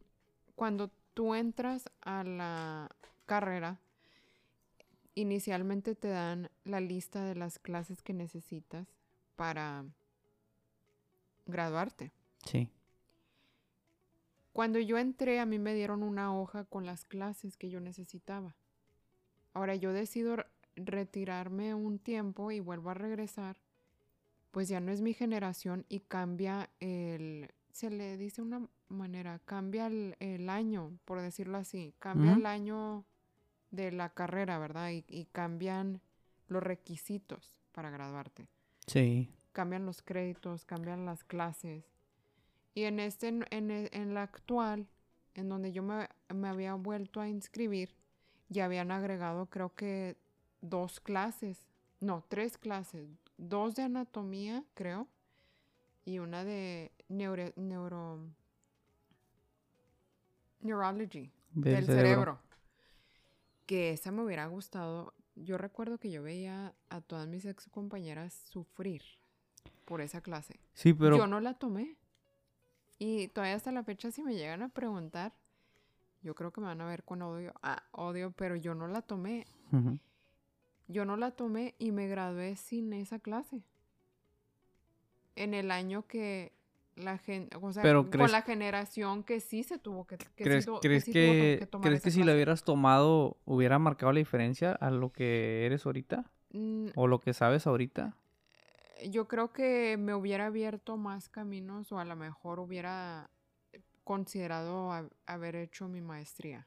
[0.54, 2.88] cuando tú entras a la
[3.26, 3.80] carrera,
[5.14, 8.86] inicialmente te dan la lista de las clases que necesitas
[9.36, 9.84] para
[11.46, 12.12] graduarte.
[12.44, 12.68] Sí.
[14.52, 18.56] Cuando yo entré, a mí me dieron una hoja con las clases que yo necesitaba.
[19.54, 20.36] Ahora yo decido
[20.76, 23.56] retirarme un tiempo y vuelvo a regresar,
[24.58, 29.86] pues ya no es mi generación y cambia el, se le dice una manera, cambia
[29.86, 33.04] el, el año, por decirlo así, cambia el año
[33.70, 34.90] de la carrera, ¿verdad?
[34.90, 36.00] Y, y cambian
[36.48, 38.48] los requisitos para graduarte
[38.88, 39.32] Sí.
[39.52, 41.84] cambian los créditos, cambian las clases.
[42.74, 44.88] Y en este, en, en la actual,
[45.34, 47.94] en donde yo me, me había vuelto a inscribir,
[48.48, 50.16] ya habían agregado creo que
[50.60, 51.68] dos clases
[52.00, 55.08] no, tres clases, dos de anatomía, creo,
[56.04, 58.20] y una de neuro, neuro
[60.60, 62.02] neurology Del del cerebro.
[62.10, 62.38] cerebro.
[63.66, 65.14] Que esa me hubiera gustado.
[65.36, 69.02] Yo recuerdo que yo veía a todas mis ex compañeras sufrir
[69.84, 70.58] por esa clase.
[70.74, 71.96] Sí, pero Yo no la tomé.
[72.98, 75.32] Y todavía hasta la fecha, si me llegan a preguntar,
[76.22, 77.54] yo creo que me van a ver con odio.
[77.62, 79.46] Ah, odio, pero yo no la tomé.
[80.88, 83.62] Yo no la tomé y me gradué sin esa clase.
[85.36, 86.52] En el año que
[86.96, 90.26] la gente, o sea, Pero con crees- la generación que sí se tuvo que, que
[90.26, 94.12] sí ¿crees, crees sí tuvo que, tomar ¿crees que si la hubieras tomado hubiera marcado
[94.12, 96.24] la diferencia a lo que eres ahorita?
[96.50, 98.16] Mm, ¿O lo que sabes ahorita?
[99.10, 103.30] Yo creo que me hubiera abierto más caminos o a lo mejor hubiera
[104.02, 106.66] considerado ha- haber hecho mi maestría.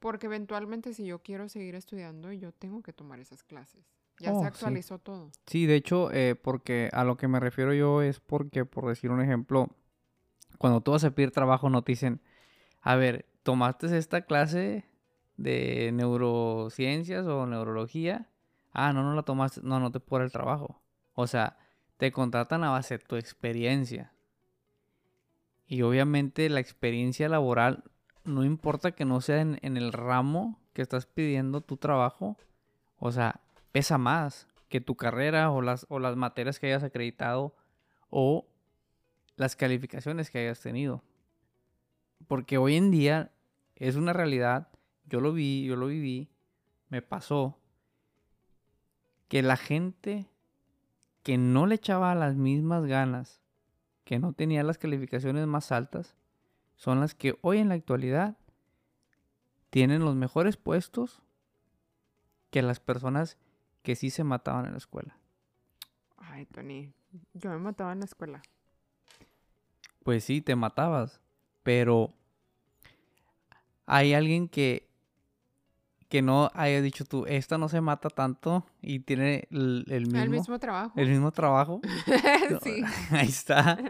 [0.00, 3.84] Porque eventualmente si yo quiero seguir estudiando, yo tengo que tomar esas clases.
[4.18, 4.46] Ya Oh, se sí.
[4.46, 5.30] actualizó todo.
[5.46, 9.10] Sí, de hecho, eh, porque a lo que me refiero yo es porque, por decir
[9.10, 9.68] un ejemplo,
[10.58, 12.20] cuando tú vas a pedir trabajo no te dicen,
[12.82, 14.84] a ver, ¿tomaste esta clase
[15.36, 18.28] de neurociencias o neurología?
[18.72, 20.82] Ah, no, no la tomaste, no, no te dar el trabajo.
[21.14, 21.58] O sea,
[21.96, 24.12] te contratan a base de tu experiencia.
[25.66, 27.84] Y obviamente la experiencia laboral,
[28.30, 32.36] no importa que no sea en, el ramo que estás pidiendo tu trabajo,
[32.98, 33.40] o sea,
[33.72, 37.54] pesa más que tu carrera o las, o las materias que hayas acreditado
[38.08, 38.46] o
[39.36, 41.02] las calificaciones que hayas tenido.
[42.28, 43.32] Porque hoy en día
[43.76, 44.68] es una realidad,
[45.06, 46.30] yo lo vi, yo lo viví,
[46.88, 47.58] me pasó,
[49.28, 50.26] que la gente
[51.22, 53.40] que no le echaba las mismas ganas,
[54.04, 56.16] que no tenía las calificaciones más altas,
[56.80, 58.38] son las que hoy en la actualidad
[59.68, 61.20] tienen los mejores puestos
[62.50, 63.36] que las personas
[63.82, 65.18] que sí se mataban en la escuela.
[66.16, 66.94] Ay, Tony,
[67.34, 68.40] yo me mataba en la escuela.
[70.04, 71.20] Pues sí, te matabas,
[71.62, 72.14] pero
[73.84, 74.89] hay alguien que
[76.10, 80.20] que no haya dicho tú, esta no se mata tanto y tiene el, el mismo,
[80.20, 80.92] El mismo trabajo.
[80.96, 81.80] el mismo trabajo.
[82.62, 82.82] sí.
[83.10, 83.78] Ahí está.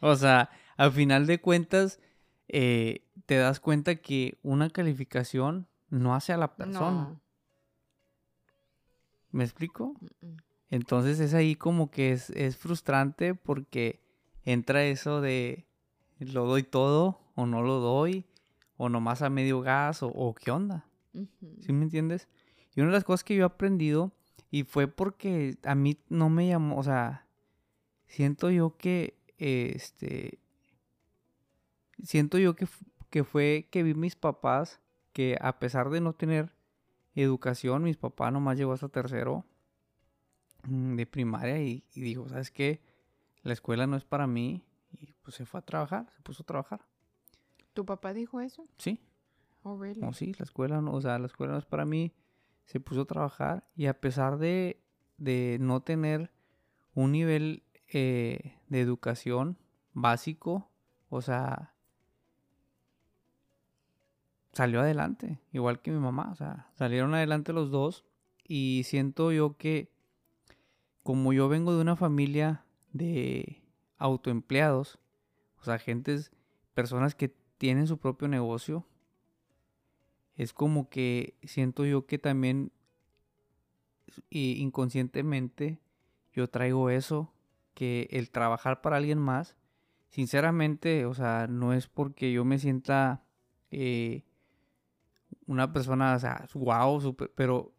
[0.00, 2.00] O sea, al final de cuentas,
[2.48, 6.90] eh, te das cuenta que una calificación no hace a la persona.
[6.90, 7.20] No.
[9.30, 9.94] ¿Me explico?
[10.68, 14.02] Entonces es ahí como que es, es frustrante porque
[14.42, 15.68] entra eso de
[16.18, 18.26] lo doy todo o no lo doy
[18.76, 20.85] o nomás a medio gas o, o qué onda.
[21.60, 22.28] ¿Sí me entiendes?
[22.74, 24.12] Y una de las cosas que yo he aprendido
[24.50, 27.26] y fue porque a mí no me llamó, o sea,
[28.06, 30.38] siento yo que, este,
[32.02, 32.66] siento yo que,
[33.10, 34.80] que fue que vi mis papás
[35.12, 36.52] que a pesar de no tener
[37.14, 39.44] educación, mis papás nomás llegó hasta tercero
[40.64, 42.82] mm, de primaria y, y dijo, ¿sabes qué?
[43.42, 46.46] La escuela no es para mí y pues se fue a trabajar, se puso a
[46.46, 46.86] trabajar.
[47.72, 48.66] ¿Tu papá dijo eso?
[48.78, 49.00] Sí,
[50.02, 52.12] Oh, sí, la escuela no, o sea, la escuela no es para mí.
[52.66, 54.80] Se puso a trabajar y a pesar de,
[55.18, 56.30] de no tener
[56.94, 59.58] un nivel eh, de educación
[59.92, 60.70] básico,
[61.08, 61.74] o sea,
[64.52, 68.04] salió adelante, igual que mi mamá, o sea, salieron adelante los dos
[68.44, 69.90] y siento yo que
[71.02, 73.62] como yo vengo de una familia de
[73.98, 74.98] autoempleados,
[75.60, 76.32] o sea, gentes,
[76.74, 78.86] personas que tienen su propio negocio,
[80.36, 82.72] es como que siento yo que también
[84.30, 85.80] y inconscientemente
[86.32, 87.32] yo traigo eso,
[87.74, 89.56] que el trabajar para alguien más,
[90.08, 93.24] sinceramente, o sea, no es porque yo me sienta
[93.70, 94.24] eh,
[95.46, 97.72] una persona, o sea, wow, super, pero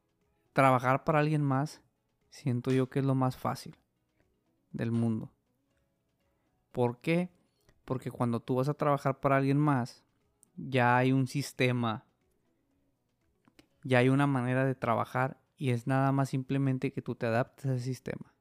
[0.53, 1.81] trabajar para alguien más,
[2.29, 3.75] siento yo que es lo más fácil
[4.71, 5.31] del mundo.
[6.71, 7.29] ¿Por qué?
[7.85, 10.03] Porque cuando tú vas a trabajar para alguien más,
[10.55, 12.06] ya hay un sistema,
[13.87, 17.65] ya hay una manera de trabajar y es nada más simplemente que tú te adaptes
[17.65, 18.33] a ese sistema.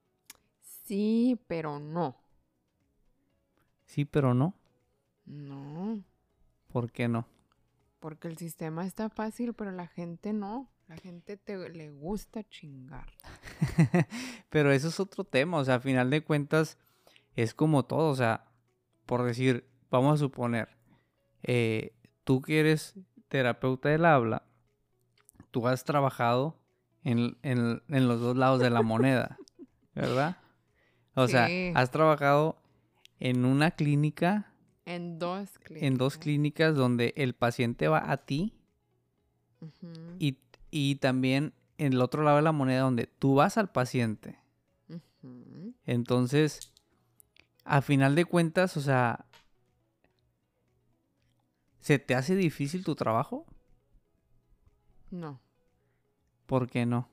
[0.61, 2.17] Sí, pero no.
[3.85, 4.55] Sí, pero no.
[5.25, 6.03] No.
[6.69, 7.27] ¿Por qué no?
[8.01, 10.69] Porque el sistema está fácil, pero la gente no.
[10.89, 13.13] La gente te, le gusta chingar.
[14.51, 16.79] pero eso es otro tema, o sea, a final de cuentas
[17.35, 18.45] es como todo, o sea,
[19.05, 20.69] por decir, vamos a suponer,
[21.43, 21.93] eh,
[22.23, 22.95] tú que eres
[23.29, 24.45] terapeuta del habla,
[25.57, 26.59] tú has trabajado
[27.03, 29.39] en, en- en los dos lados de la moneda,
[29.95, 30.37] ¿verdad?
[31.15, 32.59] O sea, has trabajado
[33.21, 34.53] en una clínica,
[34.85, 35.87] En dos clínicas.
[35.89, 38.53] en dos clínicas donde el paciente va a ti
[40.19, 40.37] y,
[40.71, 44.39] y también en el otro lado de la moneda donde tú vas al paciente.
[45.87, 46.71] Entonces,
[47.65, 49.25] a final de cuentas, o sea,
[51.81, 53.47] ¿se te hace difícil tu trabajo?
[55.11, 55.41] No.
[56.47, 57.09] ¿Por qué no?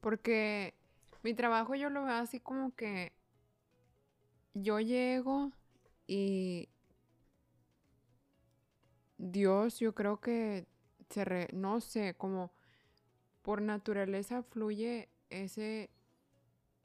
[0.00, 0.74] Porque
[1.22, 3.12] mi trabajo yo lo veo así como que
[4.54, 5.52] yo llego
[6.06, 6.68] y
[9.18, 10.66] Dios, yo creo que
[11.10, 12.50] se re- no sé, como
[13.42, 15.90] por naturaleza fluye ese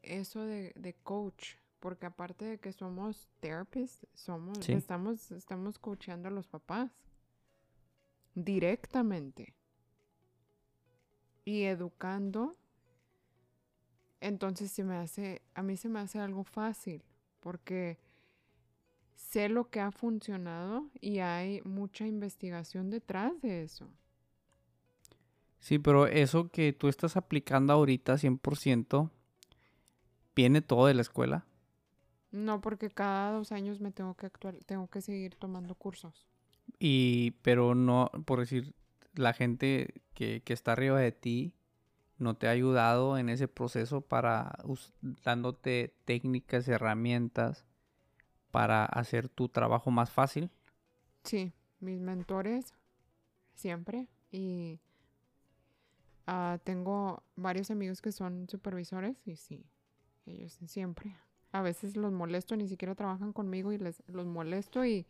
[0.04, 4.74] eso de, de coach, porque aparte de que somos therapists, somos Sí.
[4.74, 6.92] estamos estamos coachando a los papás
[8.36, 9.56] directamente
[11.48, 12.58] y educando
[14.20, 17.04] entonces se me hace, a mí se me hace algo fácil,
[17.40, 17.98] porque
[19.16, 23.88] sé lo que ha funcionado y hay mucha investigación detrás de eso.
[25.60, 29.10] Sí, pero eso que tú estás aplicando ahorita 100%,
[30.36, 31.46] ¿viene todo de la escuela?
[32.32, 36.28] No, porque cada dos años me tengo que actual, tengo que seguir tomando cursos.
[36.78, 38.74] Y, pero no, por decir,
[39.18, 41.54] la gente que, que está arriba de ti
[42.18, 44.58] no te ha ayudado en ese proceso para
[45.24, 47.66] dándote técnicas, herramientas
[48.52, 50.50] para hacer tu trabajo más fácil.
[51.24, 52.74] Sí, mis mentores
[53.54, 54.80] siempre y
[56.26, 59.66] ah, tengo varios amigos que son supervisores y sí,
[60.26, 61.16] ellos siempre.
[61.52, 65.06] A veces los molesto, ni siquiera trabajan conmigo y les los molesto y,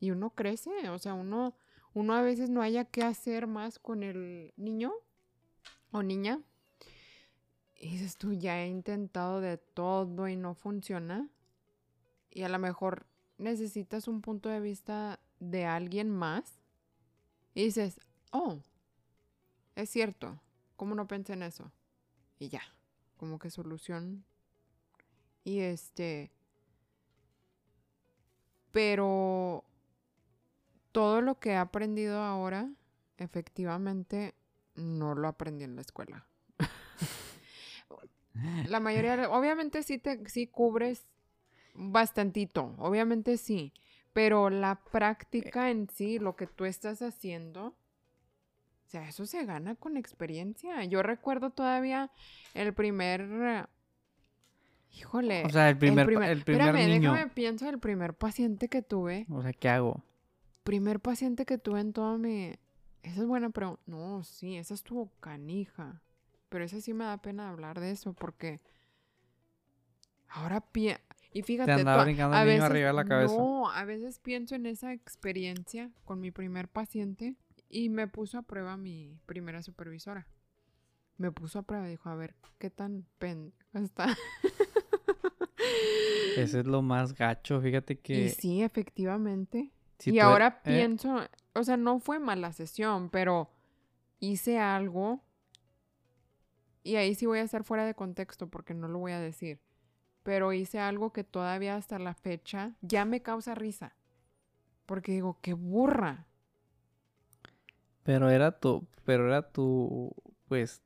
[0.00, 1.54] y uno crece, o sea, uno
[1.94, 4.92] uno a veces no haya qué hacer más con el niño
[5.90, 6.40] o niña.
[7.76, 11.28] Y dices tú, ya he intentado de todo y no funciona.
[12.30, 13.06] Y a lo mejor
[13.38, 16.60] necesitas un punto de vista de alguien más.
[17.54, 18.00] Y dices,
[18.32, 18.58] oh,
[19.76, 20.40] es cierto,
[20.76, 21.70] ¿cómo no pensé en eso?
[22.38, 22.62] Y ya,
[23.16, 24.24] como que solución.
[25.44, 26.30] Y este...
[28.70, 29.64] Pero
[30.98, 32.68] todo lo que he aprendido ahora,
[33.18, 34.34] efectivamente,
[34.74, 36.26] no lo aprendí en la escuela.
[38.68, 41.06] La mayoría, obviamente sí te sí cubres
[41.72, 43.72] bastantito, obviamente sí,
[44.12, 49.76] pero la práctica en sí, lo que tú estás haciendo, o sea, eso se gana
[49.76, 50.82] con experiencia.
[50.82, 52.10] Yo recuerdo todavía
[52.54, 53.68] el primer,
[54.96, 57.12] híjole, O sea, el primer, el primer espérame, niño.
[57.12, 60.02] déjame pienso el primer paciente que tuve, O sea, ¿qué hago?
[60.68, 62.52] Primer paciente que tuve en todo mi,
[63.02, 66.02] esa es buena pregunta, no, sí, esa estuvo canija.
[66.50, 68.60] Pero esa sí me da pena hablar de eso porque
[70.28, 71.00] ahora pienso...
[71.32, 73.34] Y fíjate, andaba tú- brincando a el niño veces, arriba de la cabeza.
[73.38, 77.34] No, a veces pienso en esa experiencia con mi primer paciente
[77.70, 80.26] y me puso a prueba mi primera supervisora.
[81.16, 84.14] Me puso a prueba y dijo, a ver, ¿qué tan pen está?
[86.36, 88.28] Ese es lo más gacho, fíjate Y que...
[88.28, 89.72] sí, efectivamente.
[89.98, 91.20] Si y e- ahora eh, pienso,
[91.54, 93.50] o sea, no fue mala sesión, pero
[94.20, 95.22] hice algo
[96.82, 99.60] y ahí sí voy a estar fuera de contexto porque no lo voy a decir.
[100.22, 103.94] Pero hice algo que todavía hasta la fecha ya me causa risa.
[104.86, 106.26] Porque digo, qué burra.
[108.04, 110.14] Pero era tu, pero era tu,
[110.48, 110.82] pues,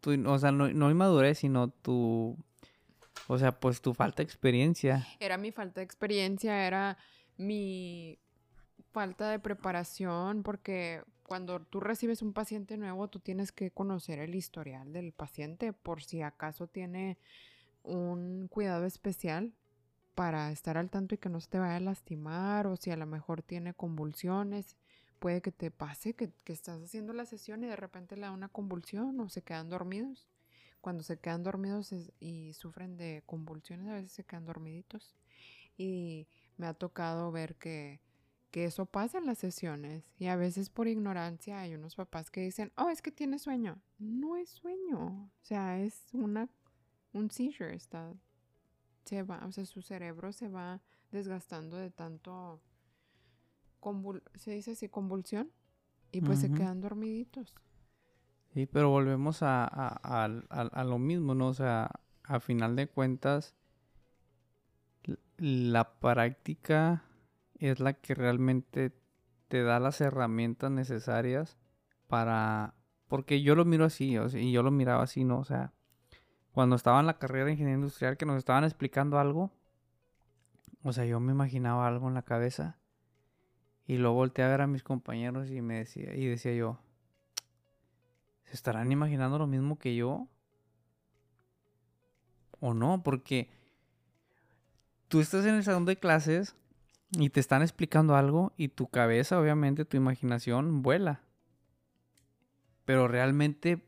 [0.00, 2.36] tu, o sea, no, no inmadurez, sino tu,
[3.28, 5.06] o sea, pues tu falta de experiencia.
[5.20, 6.96] Era mi falta de experiencia, era
[7.36, 8.18] mi
[8.90, 14.34] falta de preparación, porque cuando tú recibes un paciente nuevo, tú tienes que conocer el
[14.34, 17.18] historial del paciente por si acaso tiene
[17.82, 19.52] un cuidado especial
[20.14, 22.96] para estar al tanto y que no se te vaya a lastimar o si a
[22.96, 24.78] lo mejor tiene convulsiones.
[25.18, 28.32] Puede que te pase que, que estás haciendo la sesión y de repente le da
[28.32, 30.26] una convulsión o se quedan dormidos.
[30.80, 35.16] Cuando se quedan dormidos y sufren de convulsiones, a veces se quedan dormiditos.
[35.76, 36.26] Y
[36.56, 38.00] me ha tocado ver que,
[38.50, 40.04] que eso pasa en las sesiones.
[40.18, 43.80] Y a veces por ignorancia hay unos papás que dicen, oh, es que tiene sueño.
[43.98, 45.30] No es sueño.
[45.40, 46.48] O sea, es una,
[47.12, 47.74] un seizure.
[47.74, 48.14] Está,
[49.04, 52.60] se va, o sea, su cerebro se va desgastando de tanto,
[53.80, 55.50] convul- se dice así, convulsión.
[56.10, 57.54] Y pues se quedan dormiditos.
[58.52, 61.48] Sí, pero volvemos a, a, al- a lo mismo, ¿no?
[61.48, 61.90] O sea,
[62.24, 63.54] a final de cuentas,
[65.36, 67.04] la práctica
[67.58, 68.92] es la que realmente
[69.48, 71.56] te da las herramientas necesarias
[72.08, 72.74] para...
[73.08, 75.38] Porque yo lo miro así, o sea, y yo lo miraba así, ¿no?
[75.38, 75.72] O sea,
[76.52, 79.52] cuando estaba en la carrera de ingeniería industrial que nos estaban explicando algo,
[80.82, 82.78] o sea, yo me imaginaba algo en la cabeza
[83.88, 86.78] Y luego volteé a ver a mis compañeros y me decía, y decía yo,
[88.48, 90.26] ¿se estarán imaginando lo mismo que yo?
[92.60, 93.02] ¿O no?
[93.02, 93.50] Porque
[95.08, 96.56] tú estás en el salón de clases
[97.12, 101.20] y te están explicando algo y tu cabeza, obviamente, tu imaginación vuela.
[102.86, 103.86] Pero realmente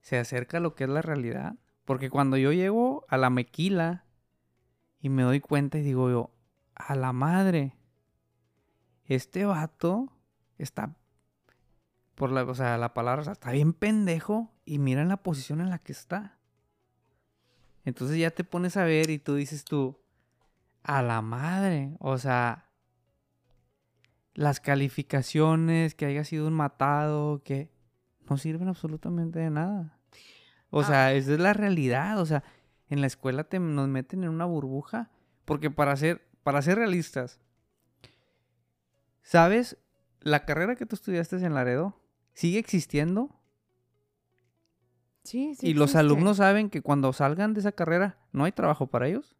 [0.00, 1.56] se acerca a lo que es la realidad.
[1.84, 4.04] Porque cuando yo llego a la mequila
[5.00, 6.30] y me doy cuenta y digo yo,
[6.76, 7.74] a la madre,
[9.04, 10.12] este vato
[10.58, 10.94] está,
[12.20, 15.70] por la, o sea, la palabra, está bien pendejo y mira en la posición en
[15.70, 16.36] la que está.
[17.86, 19.98] Entonces ya te pones a ver y tú dices tú,
[20.82, 22.68] a la madre, o sea,
[24.34, 27.72] las calificaciones, que haya sido un matado, que
[28.28, 29.98] no sirven absolutamente de nada.
[30.68, 31.12] O sea, ah.
[31.14, 32.44] esa es la realidad, o sea,
[32.90, 35.10] en la escuela te, nos meten en una burbuja,
[35.46, 37.40] porque para ser, para ser realistas,
[39.22, 39.78] ¿sabes?
[40.20, 41.96] La carrera que tú estudiaste en Laredo
[42.40, 43.28] sigue existiendo.
[45.24, 45.68] Sí, sí.
[45.68, 49.36] Y los alumnos saben que cuando salgan de esa carrera no hay trabajo para ellos.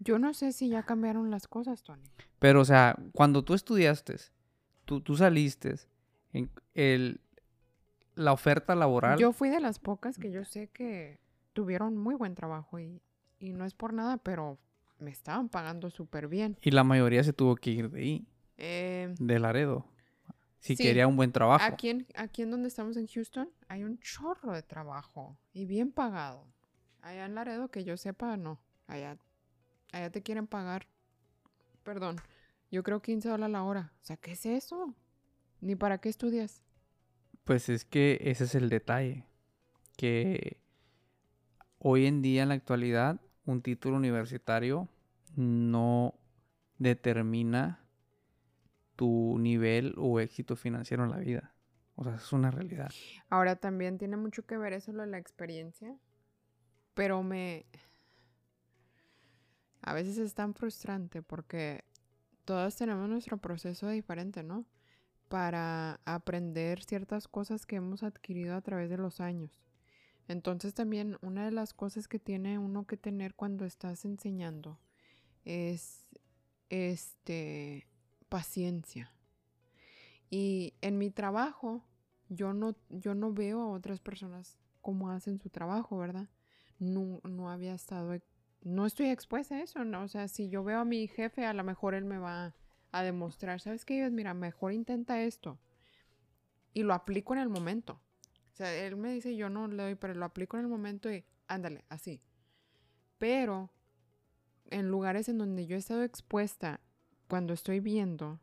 [0.00, 2.02] Yo no sé si ya cambiaron las cosas, Tony.
[2.40, 4.16] Pero, o sea, cuando tú estudiaste,
[4.84, 5.76] tú, tú saliste,
[6.32, 7.20] en el,
[8.16, 9.16] la oferta laboral.
[9.16, 11.20] Yo fui de las pocas que yo sé que
[11.52, 13.00] tuvieron muy buen trabajo y,
[13.38, 14.58] y no es por nada, pero
[14.98, 16.58] me estaban pagando súper bien.
[16.62, 18.26] Y la mayoría se tuvo que ir de ahí.
[18.56, 19.86] Eh, de Laredo.
[20.60, 21.64] Si quería un buen trabajo.
[21.64, 25.90] Aquí en, aquí en donde estamos en Houston hay un chorro de trabajo y bien
[25.90, 26.46] pagado.
[27.02, 28.60] Allá en Laredo, que yo sepa, no.
[28.86, 29.18] Allá
[29.92, 30.86] allá te quieren pagar,
[31.82, 32.20] perdón,
[32.70, 33.92] yo creo 15 dólares la hora.
[34.00, 34.94] O sea, ¿qué es eso?
[35.60, 36.64] ¿Ni para qué estudias?
[37.44, 39.26] Pues es que ese es el detalle.
[39.96, 40.60] Que
[41.78, 44.88] hoy en día, en la actualidad, un título universitario
[45.36, 46.14] no
[46.78, 47.79] determina
[49.00, 51.54] tu nivel o éxito financiero en la vida.
[51.94, 52.90] O sea, es una realidad.
[53.30, 55.96] Ahora también tiene mucho que ver eso lo de la experiencia.
[56.92, 57.64] Pero me,
[59.80, 61.82] a veces es tan frustrante porque
[62.44, 64.66] todos tenemos nuestro proceso diferente, ¿no?
[65.30, 69.62] Para aprender ciertas cosas que hemos adquirido a través de los años.
[70.28, 74.78] Entonces también una de las cosas que tiene uno que tener cuando estás enseñando
[75.46, 76.06] es
[76.68, 77.89] este
[78.30, 79.12] paciencia.
[80.30, 81.84] Y en mi trabajo
[82.30, 86.30] yo no, yo no veo a otras personas cómo hacen su trabajo, ¿verdad?
[86.78, 88.14] No, no había estado
[88.62, 90.02] no estoy expuesta a eso, ¿no?
[90.02, 92.54] O sea, si yo veo a mi jefe, a lo mejor él me va
[92.92, 94.08] a demostrar, ¿sabes qué?
[94.10, 95.58] Mira, mejor intenta esto.
[96.74, 98.00] Y lo aplico en el momento.
[98.52, 101.10] O sea, él me dice, yo no le doy, pero lo aplico en el momento
[101.10, 102.22] y ándale, así.
[103.18, 103.70] Pero
[104.70, 106.80] en lugares en donde yo he estado expuesta,
[107.30, 108.40] cuando estoy viendo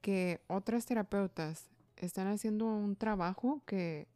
[0.00, 4.08] que otras terapeutas están haciendo un trabajo que,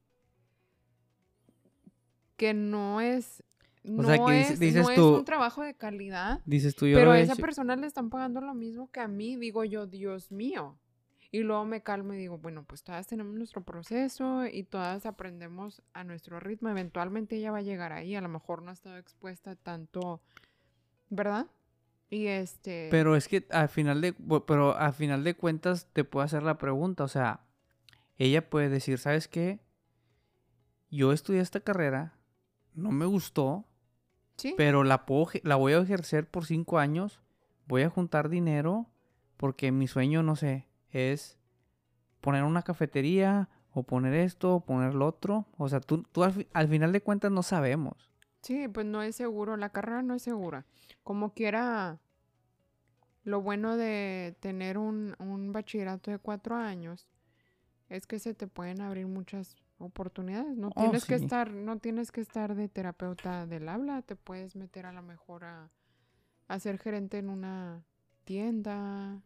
[2.36, 3.44] que no es
[3.84, 6.40] no, es, no es un trabajo de calidad.
[6.44, 9.36] Dices tú, Pero a esa persona le están pagando lo mismo que a mí.
[9.36, 10.76] Digo yo, Dios mío.
[11.30, 15.80] Y luego me calmo y digo, bueno, pues todas tenemos nuestro proceso y todas aprendemos
[15.94, 16.68] a nuestro ritmo.
[16.68, 18.14] Eventualmente ella va a llegar ahí.
[18.14, 20.20] A lo mejor no ha estado expuesta tanto,
[21.08, 21.46] ¿verdad?
[22.10, 22.88] Y este.
[22.90, 24.14] Pero es que al final de,
[24.46, 27.04] pero al final de cuentas te puedo hacer la pregunta.
[27.04, 27.40] O sea,
[28.16, 29.60] ella puede decir, ¿sabes qué?
[30.90, 32.14] Yo estudié esta carrera,
[32.74, 33.66] no me gustó,
[34.56, 35.04] pero la,
[35.42, 37.20] la voy a ejercer por cinco años.
[37.66, 38.86] Voy a juntar dinero
[39.36, 41.38] porque mi sueño, no sé, es
[42.20, 45.46] poner una cafetería o poner esto o poner lo otro.
[45.56, 48.10] O sea, tú, tú al, final de cuentas no sabemos.
[48.48, 49.58] Sí, pues no es seguro.
[49.58, 50.64] La carrera no es segura.
[51.04, 51.98] Como quiera,
[53.22, 57.06] lo bueno de tener un, un bachillerato de cuatro años
[57.90, 60.56] es que se te pueden abrir muchas oportunidades.
[60.56, 64.56] No oh, tienes que estar, no tienes que estar de terapeuta del habla, te puedes
[64.56, 65.68] meter a lo mejor a,
[66.46, 67.84] a ser gerente en una
[68.24, 69.20] tienda,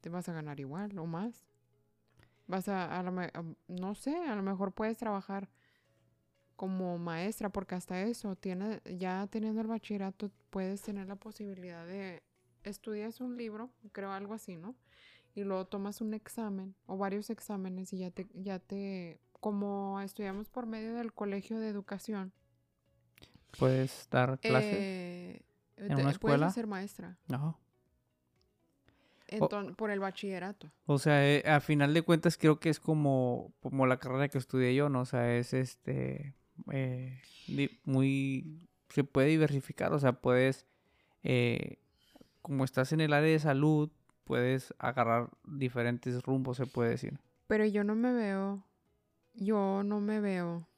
[0.00, 1.46] te vas a ganar igual o más.
[2.48, 3.12] Vas a, a lo,
[3.68, 5.48] no sé, a lo mejor puedes trabajar
[6.56, 12.22] como maestra, porque hasta eso, tiene, ya teniendo el bachillerato, puedes tener la posibilidad de
[12.62, 14.74] estudias un libro, creo algo así, ¿no?
[15.34, 20.48] Y luego tomas un examen o varios exámenes y ya te, ya te como estudiamos
[20.48, 22.32] por medio del colegio de educación.
[23.58, 25.42] ¿Puedes dar clases eh,
[25.76, 26.38] en una escuela?
[26.38, 27.18] Puedes ser maestra.
[27.28, 27.58] No.
[29.76, 30.72] por el bachillerato.
[30.86, 34.38] O sea, eh, a final de cuentas creo que es como, como la carrera que
[34.38, 35.00] estudié yo, ¿no?
[35.00, 36.34] O sea, es este
[36.72, 37.20] eh,
[37.84, 40.66] muy se puede diversificar, o sea, puedes
[42.44, 43.90] como estás en el área de salud,
[44.24, 47.18] puedes agarrar diferentes rumbos, se puede decir.
[47.46, 48.62] Pero yo no me veo,
[49.32, 50.68] yo no me veo,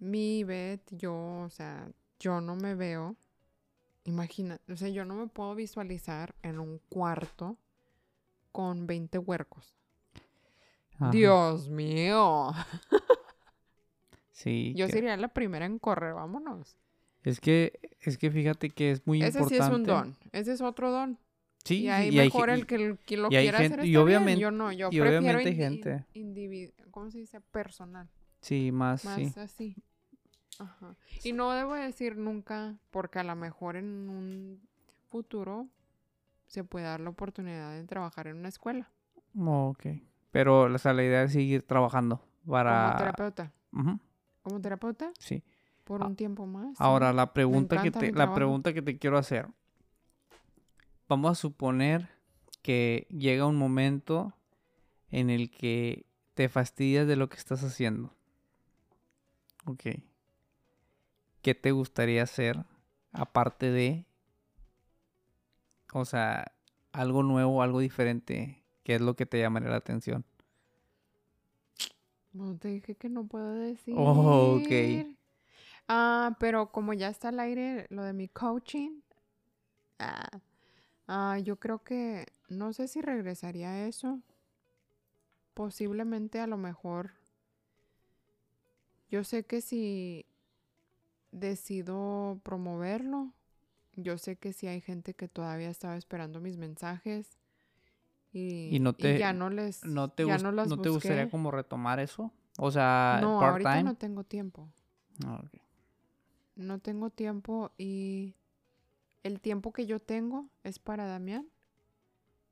[0.00, 1.88] mi Beth, yo, o sea,
[2.18, 3.14] yo no me veo,
[4.02, 7.56] imagina, o sea, yo no me puedo visualizar en un cuarto
[8.50, 9.76] con 20 huercos.
[10.94, 11.10] Ajá.
[11.10, 12.50] Dios mío.
[14.38, 14.72] Sí.
[14.76, 16.76] Yo que- sería la primera en correr, vámonos.
[17.24, 19.64] Es que, es que fíjate que es muy Ese sí importante.
[19.66, 21.18] es un don, ese es otro don.
[21.64, 22.94] Sí, y ahí y hay mejor el que, lo
[23.26, 26.06] y quiera hacer y está bien, obviamente- Yo no, yo y prefiero obviamente indi- gente.
[26.14, 27.40] individ- ¿cómo se dice?
[27.40, 28.08] Personal.
[28.40, 29.32] Sí, más, Más sí.
[29.40, 29.76] así.
[30.60, 30.94] Ajá.
[31.24, 34.60] Y no debo decir nunca, porque a lo mejor en un
[35.08, 35.66] futuro
[36.46, 38.88] se puede dar la oportunidad de trabajar en una escuela
[39.36, 39.86] Oh, ok.
[40.30, 42.94] Pero, o sea, la idea es seguir trabajando como para...
[42.96, 43.52] terapeuta.
[43.72, 43.98] Ujú,
[44.48, 45.42] Como terapeuta sí.
[45.84, 46.70] por Ah, un tiempo más.
[46.70, 46.76] sí.
[46.78, 49.46] Ahora, la pregunta, que te, la pregunta que te quiero hacer.
[51.06, 52.08] Vamos a suponer
[52.62, 54.32] que llega un momento
[55.10, 58.14] en el que te fastidias de lo que estás haciendo.
[59.66, 59.84] Ok.
[61.42, 62.64] ¿Qué te gustaría hacer
[63.12, 64.06] aparte de,
[65.92, 66.52] o sea,
[66.92, 68.64] algo nuevo, algo diferente?
[68.82, 70.24] ¿Qué es lo que te llamaría la atención?
[72.32, 73.94] No te dije que no puedo decir.
[73.96, 75.16] Oh, ok.
[75.88, 79.00] Ah, pero como ya está al aire lo de mi coaching,
[79.98, 80.40] ah,
[81.06, 84.20] ah, yo creo que no sé si regresaría a eso.
[85.54, 87.12] Posiblemente a lo mejor.
[89.10, 90.26] Yo sé que si
[91.32, 93.32] decido promoverlo,
[93.96, 97.38] yo sé que si hay gente que todavía estaba esperando mis mensajes
[98.32, 101.30] y, Y no te- ya no les ¿No te, ya no las ¿no te gustaría
[101.30, 102.32] como retomar eso?
[102.58, 103.84] O sea, No, ahorita part-time.
[103.90, 104.68] no tengo tiempo.
[105.24, 105.42] Ah.
[106.56, 108.34] No tengo tiempo y
[109.22, 111.48] el tiempo que yo tengo es para Damián,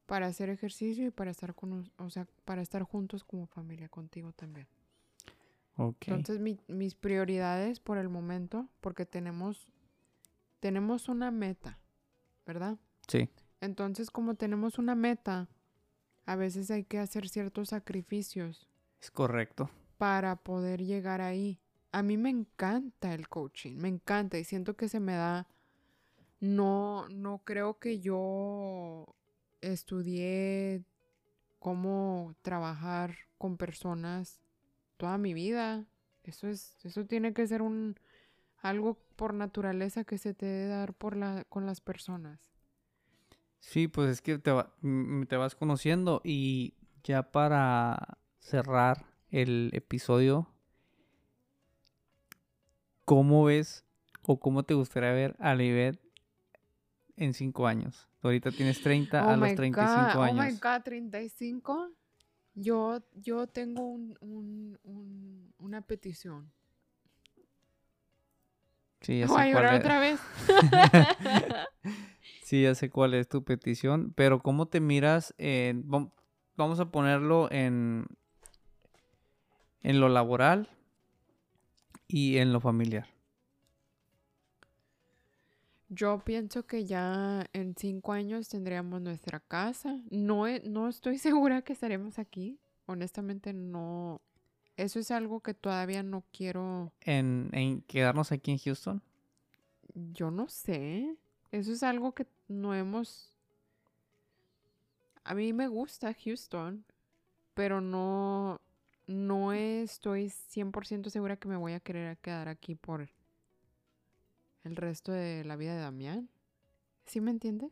[0.06, 4.32] para hacer ejercicio y para estar con, o sea, para estar juntos como familia contigo
[4.32, 4.68] también.
[5.76, 5.96] Ok.
[6.08, 9.68] Entonces mi- mis prioridades por el momento, porque tenemos
[10.60, 11.78] tenemos una meta,
[12.46, 12.78] ¿verdad?
[13.08, 13.28] Sí.
[13.60, 15.48] Entonces como tenemos una meta,
[16.26, 18.68] a veces hay que hacer ciertos sacrificios
[19.00, 19.70] Es correcto.
[19.96, 21.60] para poder llegar ahí.
[21.92, 25.46] A mí me encanta el coaching, me encanta y siento que se me da.
[26.40, 29.14] No, no creo que yo
[29.62, 30.84] estudié
[31.58, 34.40] cómo trabajar con personas
[34.98, 35.86] toda mi vida.
[36.24, 37.96] Eso es, eso tiene que ser un
[38.58, 42.52] algo por naturaleza que se te debe dar por la, con las personas.
[43.66, 44.72] Sí, pues es que te, va-
[45.28, 50.46] te vas conociendo y ya para cerrar el episodio,
[53.04, 53.84] ¿cómo ves
[54.22, 56.00] o cómo te gustaría ver a Libet
[57.16, 58.08] en cinco años?
[58.20, 60.38] Tú ahorita tienes 30 a los my 35 God, años.
[60.38, 61.90] Oh my God, 35.
[62.54, 66.52] Yo, yo tengo un, un- un- una petición.
[69.06, 69.80] Sí, ya a sé llorar es.
[69.80, 70.20] otra vez.
[72.42, 75.34] Sí, ya sé cuál es tu petición, pero ¿cómo te miras
[76.56, 78.06] Vamos a ponerlo en...
[79.82, 80.68] En lo laboral
[82.06, 83.08] y en lo familiar.
[85.88, 90.00] Yo pienso que ya en cinco años tendríamos nuestra casa.
[90.10, 92.60] No, no estoy segura que estaremos aquí.
[92.86, 94.20] Honestamente, no.
[94.76, 96.92] Eso es algo que todavía no quiero.
[97.00, 99.02] En, en quedarnos aquí en Houston.
[99.94, 101.16] Yo no sé.
[101.50, 103.32] Eso es algo que no hemos.
[105.24, 106.84] A mí me gusta Houston,
[107.54, 108.60] pero no.
[109.06, 113.08] No estoy 100% segura que me voy a querer quedar aquí por
[114.64, 116.28] el resto de la vida de Damián.
[117.06, 117.70] ¿Sí me entiendes?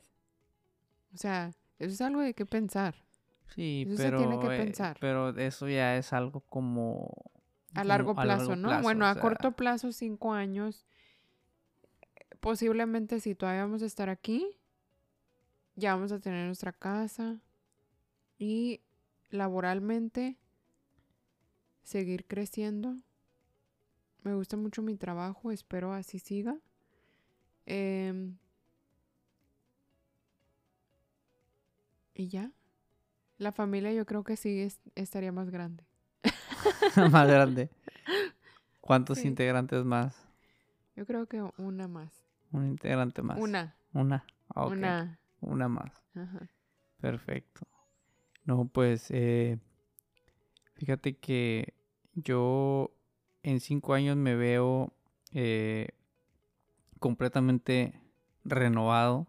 [1.13, 1.49] O sea,
[1.79, 2.95] eso es algo de qué pensar.
[3.55, 4.97] Sí, Eso se pero, tiene que eh, pensar.
[5.01, 7.11] pero eso ya es algo como...
[7.75, 8.69] A como largo plazo, ¿no?
[8.69, 10.87] plazo, bueno, o a corto plazo, cinco años.
[12.41, 14.59] Posiblemente si todavía vamos a estar aquí,
[15.77, 17.41] ya vamos a tener nuestra casa
[18.39, 18.81] y
[19.31, 20.37] laboralmente
[21.83, 22.97] seguir creciendo.
[24.23, 26.59] Me gusta mucho mi trabajo, espero así siga.
[27.67, 28.37] Em,
[32.15, 32.51] y ya.
[33.39, 35.85] La familia yo creo que sí es- estaría más grande.
[37.13, 37.71] más grande.
[38.81, 39.29] ¿Cuántos Sí.
[39.29, 40.17] integrantes más?
[40.97, 42.13] Yo creo que una más.
[42.53, 43.39] Un integrante más.
[43.39, 43.77] Una.
[43.93, 44.25] Una.
[44.55, 44.67] Ah.
[44.67, 45.19] Una.
[45.41, 45.93] Una más.
[46.15, 46.49] Ajá.
[47.01, 47.67] Perfecto.
[48.45, 49.59] No, pues, eh,
[50.75, 51.75] fíjate que
[52.15, 52.93] yo
[53.43, 54.93] en cinco años me veo
[55.33, 55.89] eh,
[57.01, 58.01] completamente
[58.45, 59.27] renovado,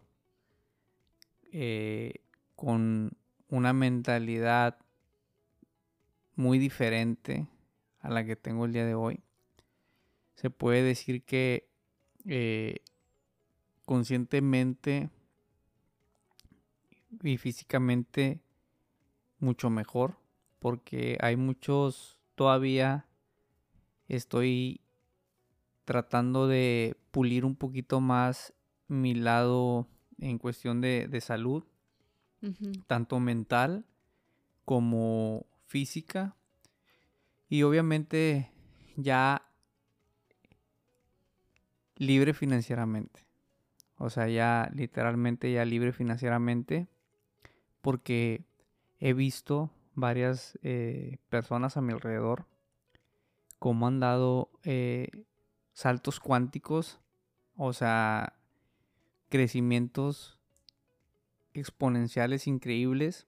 [1.52, 2.14] eh,
[2.54, 3.16] con
[3.48, 4.78] una mentalidad
[6.34, 7.46] muy diferente
[8.00, 9.20] a la que tengo el día de hoy.
[10.34, 11.68] Se puede decir que
[12.24, 12.80] eh,
[13.84, 15.10] conscientemente
[17.22, 18.40] y físicamente
[19.38, 20.16] mucho mejor
[20.58, 23.06] porque hay muchos todavía
[24.08, 24.80] estoy
[25.84, 28.52] tratando de pulir un poquito más
[28.88, 29.86] mi lado
[30.18, 31.64] en cuestión de, salud,
[32.86, 33.84] tanto mental
[34.64, 36.36] como física.
[37.48, 38.50] Y obviamente
[38.96, 39.42] ya
[41.96, 43.26] libre financieramente.
[43.98, 46.88] O sea, ya literalmente ya libre financieramente.
[47.80, 48.44] Porque
[48.98, 52.46] he visto varias eh, personas a mi alrededor
[53.58, 55.08] cómo han dado eh,
[55.72, 57.00] saltos cuánticos.
[57.56, 58.34] O sea,
[59.28, 60.35] crecimientos
[61.58, 63.26] exponenciales increíbles.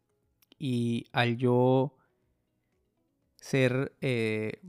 [0.59, 1.97] Y al yo
[3.37, 4.61] ser, eh,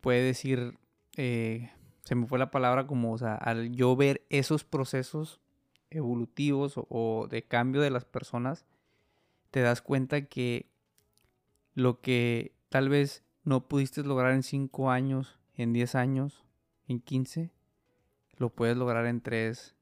[0.00, 0.78] puede decir,
[1.16, 1.70] eh,
[2.02, 5.40] se me fue la palabra como, o sea, al yo ver esos procesos
[5.90, 8.66] evolutivos o, de cambio de las personas,
[9.50, 10.68] te das cuenta que
[11.74, 16.44] lo que tal vez no pudiste lograr en 5 años, en 10 años,
[16.88, 17.52] en 15,
[18.36, 19.74] lo puedes lograr en 3,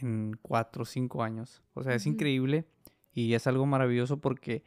[0.00, 1.62] en 4, 5 años.
[1.74, 2.66] O sea, es increíble
[3.12, 4.64] y es algo maravilloso porque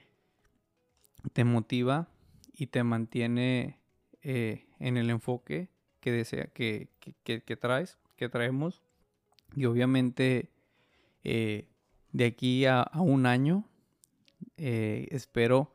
[1.33, 2.09] te motiva
[2.53, 3.79] y te mantiene
[4.21, 5.69] eh, en el enfoque
[5.99, 6.89] que desea que,
[7.23, 8.81] que, traes, que traemos.
[9.55, 10.51] Y obviamente
[11.23, 11.67] eh,
[12.11, 13.67] de aquí a, un año
[14.57, 15.73] eh, espero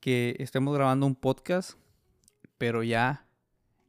[0.00, 1.78] que estemos grabando un podcast,
[2.56, 3.26] pero ya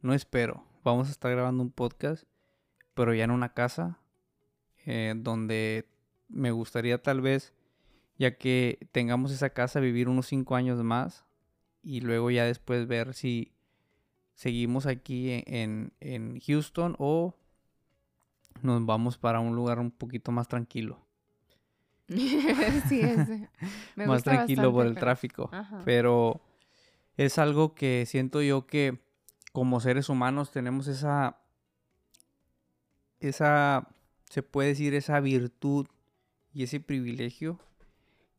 [0.02, 0.66] no espero.
[0.84, 2.24] Vamos a estar grabando un podcast,
[2.94, 4.00] pero ya en una casa
[5.18, 5.88] donde
[6.28, 7.54] me gustaría tal vez,
[8.18, 11.26] ya que tengamos esa casa, vivir unos cinco años más
[11.84, 13.52] y luego ya después ver si
[14.34, 17.36] seguimos aquí e-, en, en Houston o
[18.62, 21.00] nos vamos para un lugar un poquito más tranquilo.
[22.88, 23.28] sí, es,
[23.96, 25.50] más tranquilo por el tráfico.
[25.86, 26.42] Pero
[27.18, 29.00] es algo que siento yo que
[29.52, 31.38] como seres humanos tenemos esa,
[33.20, 33.88] esa,
[34.30, 35.88] se puede decir, esa virtud
[36.54, 37.60] y ese privilegio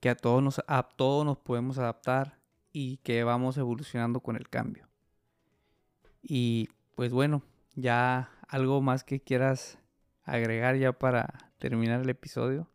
[0.00, 2.38] que a todos nos, a todos nos podemos adaptar
[2.72, 4.88] y que vamos evolucionando con el cambio.
[6.22, 7.42] Y pues bueno,
[7.74, 9.78] ya algo más que quieras
[10.22, 12.68] agregar ya para terminar el episodio.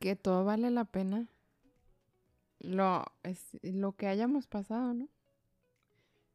[0.00, 1.28] Que todo vale la pena.
[2.60, 5.08] Lo, es, lo que hayamos pasado, ¿no?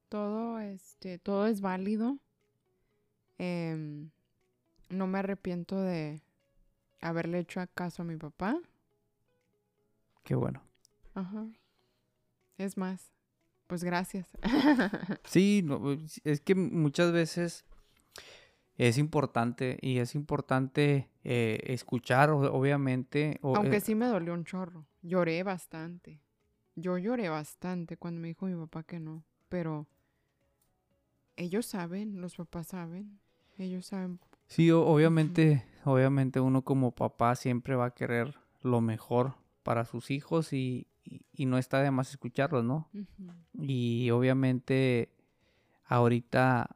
[0.09, 2.17] Todo, este, todo es válido.
[3.37, 4.09] Em,
[4.89, 6.21] no me arrepiento de
[7.01, 8.59] haberle hecho caso a mi papá.
[10.23, 10.61] Qué bueno.
[11.13, 11.47] Ajá.
[12.57, 13.11] Es más,
[13.67, 14.27] pues gracias.
[15.23, 15.65] sí,
[16.23, 17.65] es que muchas veces
[18.79, 23.39] es importante y es importante eh, escuchar, obviamente.
[23.43, 24.85] Aunque eh sí me dolió un chorro.
[25.01, 26.21] Lloré bastante.
[26.75, 29.25] Yo lloré bastante cuando me dijo mi papá que no.
[29.49, 29.87] Pero
[31.35, 33.19] ellos saben, los papás saben.
[33.57, 34.19] Ellos saben.
[34.49, 40.53] Sí, obviamente, obviamente uno como papá siempre va a querer lo mejor para sus hijos
[40.53, 42.89] y, y, no está de más escucharlos, ¿no?
[43.53, 45.09] Y obviamente
[45.85, 46.75] ahorita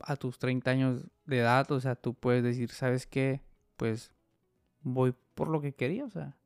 [0.00, 3.42] a tus 30 años de edad, o sea, tú puedes decir, ¿sabes qué?
[3.76, 4.12] Pues
[4.82, 6.36] voy por lo que quería, o sea,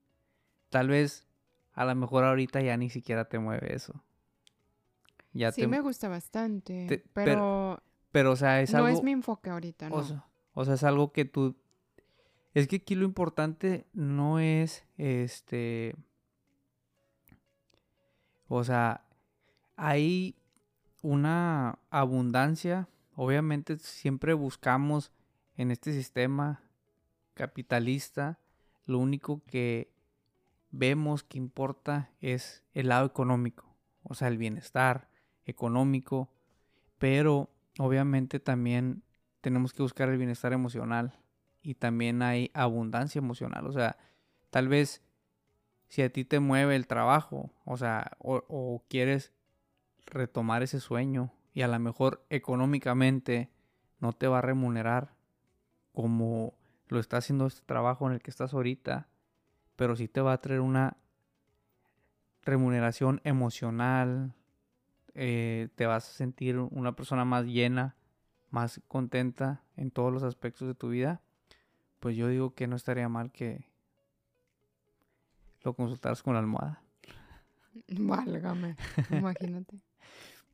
[0.68, 1.26] tal vez
[1.72, 4.04] a lo mejor ahorita ya ni siquiera te mueve eso.
[5.32, 8.32] Ya sí, me gusta bastante, pero, pero...
[8.32, 8.88] o sea, es algo...
[8.88, 9.96] No es mi enfoque ahorita, ¿no?
[9.96, 10.28] o sea,
[10.62, 11.56] es algo que tú...
[12.54, 15.94] Es que aquí lo importante no es, este
[18.48, 19.04] o sea,
[19.76, 20.34] hay
[21.02, 22.88] una abundancia.
[23.14, 25.12] Obviamente siempre buscamos
[25.56, 26.62] en este sistema
[27.34, 28.38] capitalista,
[28.86, 29.92] lo único que
[30.70, 35.08] vemos que importa es el lado económico, o sea, el bienestar
[35.44, 36.30] económico,
[36.98, 39.02] pero obviamente también
[39.40, 41.18] tenemos que buscar el bienestar emocional
[41.62, 43.96] y también hay abundancia emocional, o sea,
[44.50, 45.02] tal vez
[45.88, 49.32] si a ti te mueve el trabajo, o sea, o, quieres
[50.06, 53.50] retomar ese sueño y a lo mejor económicamente
[53.98, 55.14] no te va a remunerar
[55.92, 56.54] como
[56.88, 59.08] lo está haciendo este trabajo en el que estás ahorita,
[59.76, 60.96] pero sí te va a traer una
[62.42, 64.34] remuneración emocional,
[65.14, 67.96] eh, te vas a sentir una persona más llena,
[68.50, 71.20] más contenta en todos los aspectos de tu vida,
[72.00, 73.66] pues yo digo que no estaría mal que
[75.62, 76.82] lo consultaras con la almohada.
[77.88, 78.76] Válgame,
[79.10, 79.76] imagínate.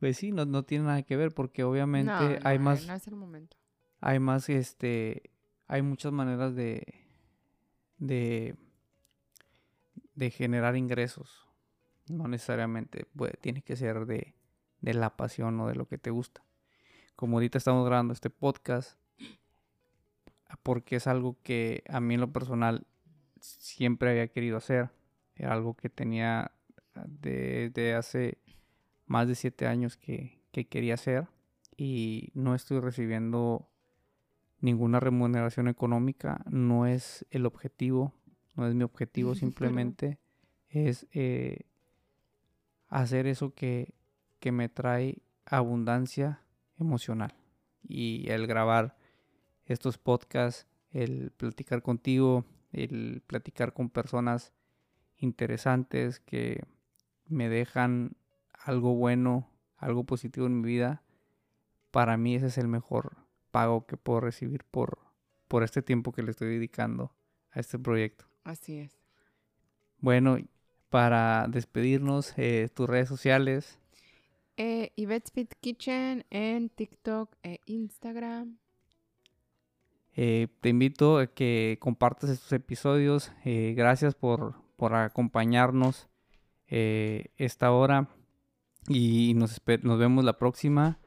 [0.00, 2.92] Pues sí, no, no tiene nada que ver porque obviamente No, hay no, más, No
[2.94, 3.56] es el momento.
[4.00, 5.30] hay más, este,
[5.66, 6.82] hay muchas maneras de,
[7.98, 8.54] de,
[10.14, 11.48] de generar ingresos.
[12.10, 13.06] No necesariamente
[13.40, 14.34] tiene que ser de,
[14.80, 16.44] de la pasión o de lo que te gusta.
[17.16, 18.98] Como ahorita estamos grabando este podcast,
[20.62, 22.86] porque es algo que a mí en lo personal
[23.40, 24.90] siempre había querido hacer.
[25.36, 26.52] Era algo que tenía
[27.06, 28.38] desde hace
[29.06, 31.28] más de siete años que, que quería hacer
[31.76, 33.68] y no estoy recibiendo
[34.60, 36.42] ninguna remuneración económica.
[36.48, 38.14] No es el objetivo,
[38.54, 40.18] no es mi objetivo, simplemente
[40.68, 41.66] es eh,
[42.88, 43.94] hacer eso que,
[44.40, 46.43] que me trae abundancia
[46.78, 47.34] emocional.
[47.82, 48.96] Y el grabar
[49.66, 54.52] estos podcasts, el platicar contigo, el platicar con personas
[55.16, 56.64] interesantes que
[57.26, 58.16] me dejan
[58.52, 61.02] algo bueno, algo positivo en mi vida,
[61.90, 63.16] para mí ese es el mejor
[63.50, 64.98] pago que puedo recibir por,
[65.48, 67.14] por este tiempo que le estoy dedicando
[67.50, 68.26] a este proyecto.
[68.42, 68.98] Así es.
[69.98, 70.38] Bueno,
[70.90, 73.78] para despedirnos, eh, tus redes sociales.
[74.56, 78.58] Eh, Yvette's Fit Kitchen en TikTok e Instagram.
[80.16, 83.32] Eh, te invito a que compartas estos episodios.
[83.44, 86.08] Eh, gracias por, por acompañarnos
[86.66, 88.08] esta hora
[88.88, 90.98] y nos, nos vemos la próxima.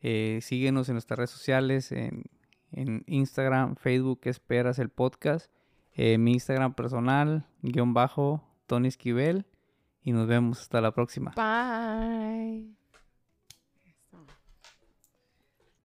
[0.00, 2.24] Síguenos en nuestras redes sociales, en,
[2.72, 5.48] en Instagram, Facebook, Esperas el podcast,
[5.96, 9.46] mi Instagram personal, guion bajo, Tony Esquivel,
[10.02, 11.32] y nos vemos hasta la próxima.
[11.36, 12.81] Bye.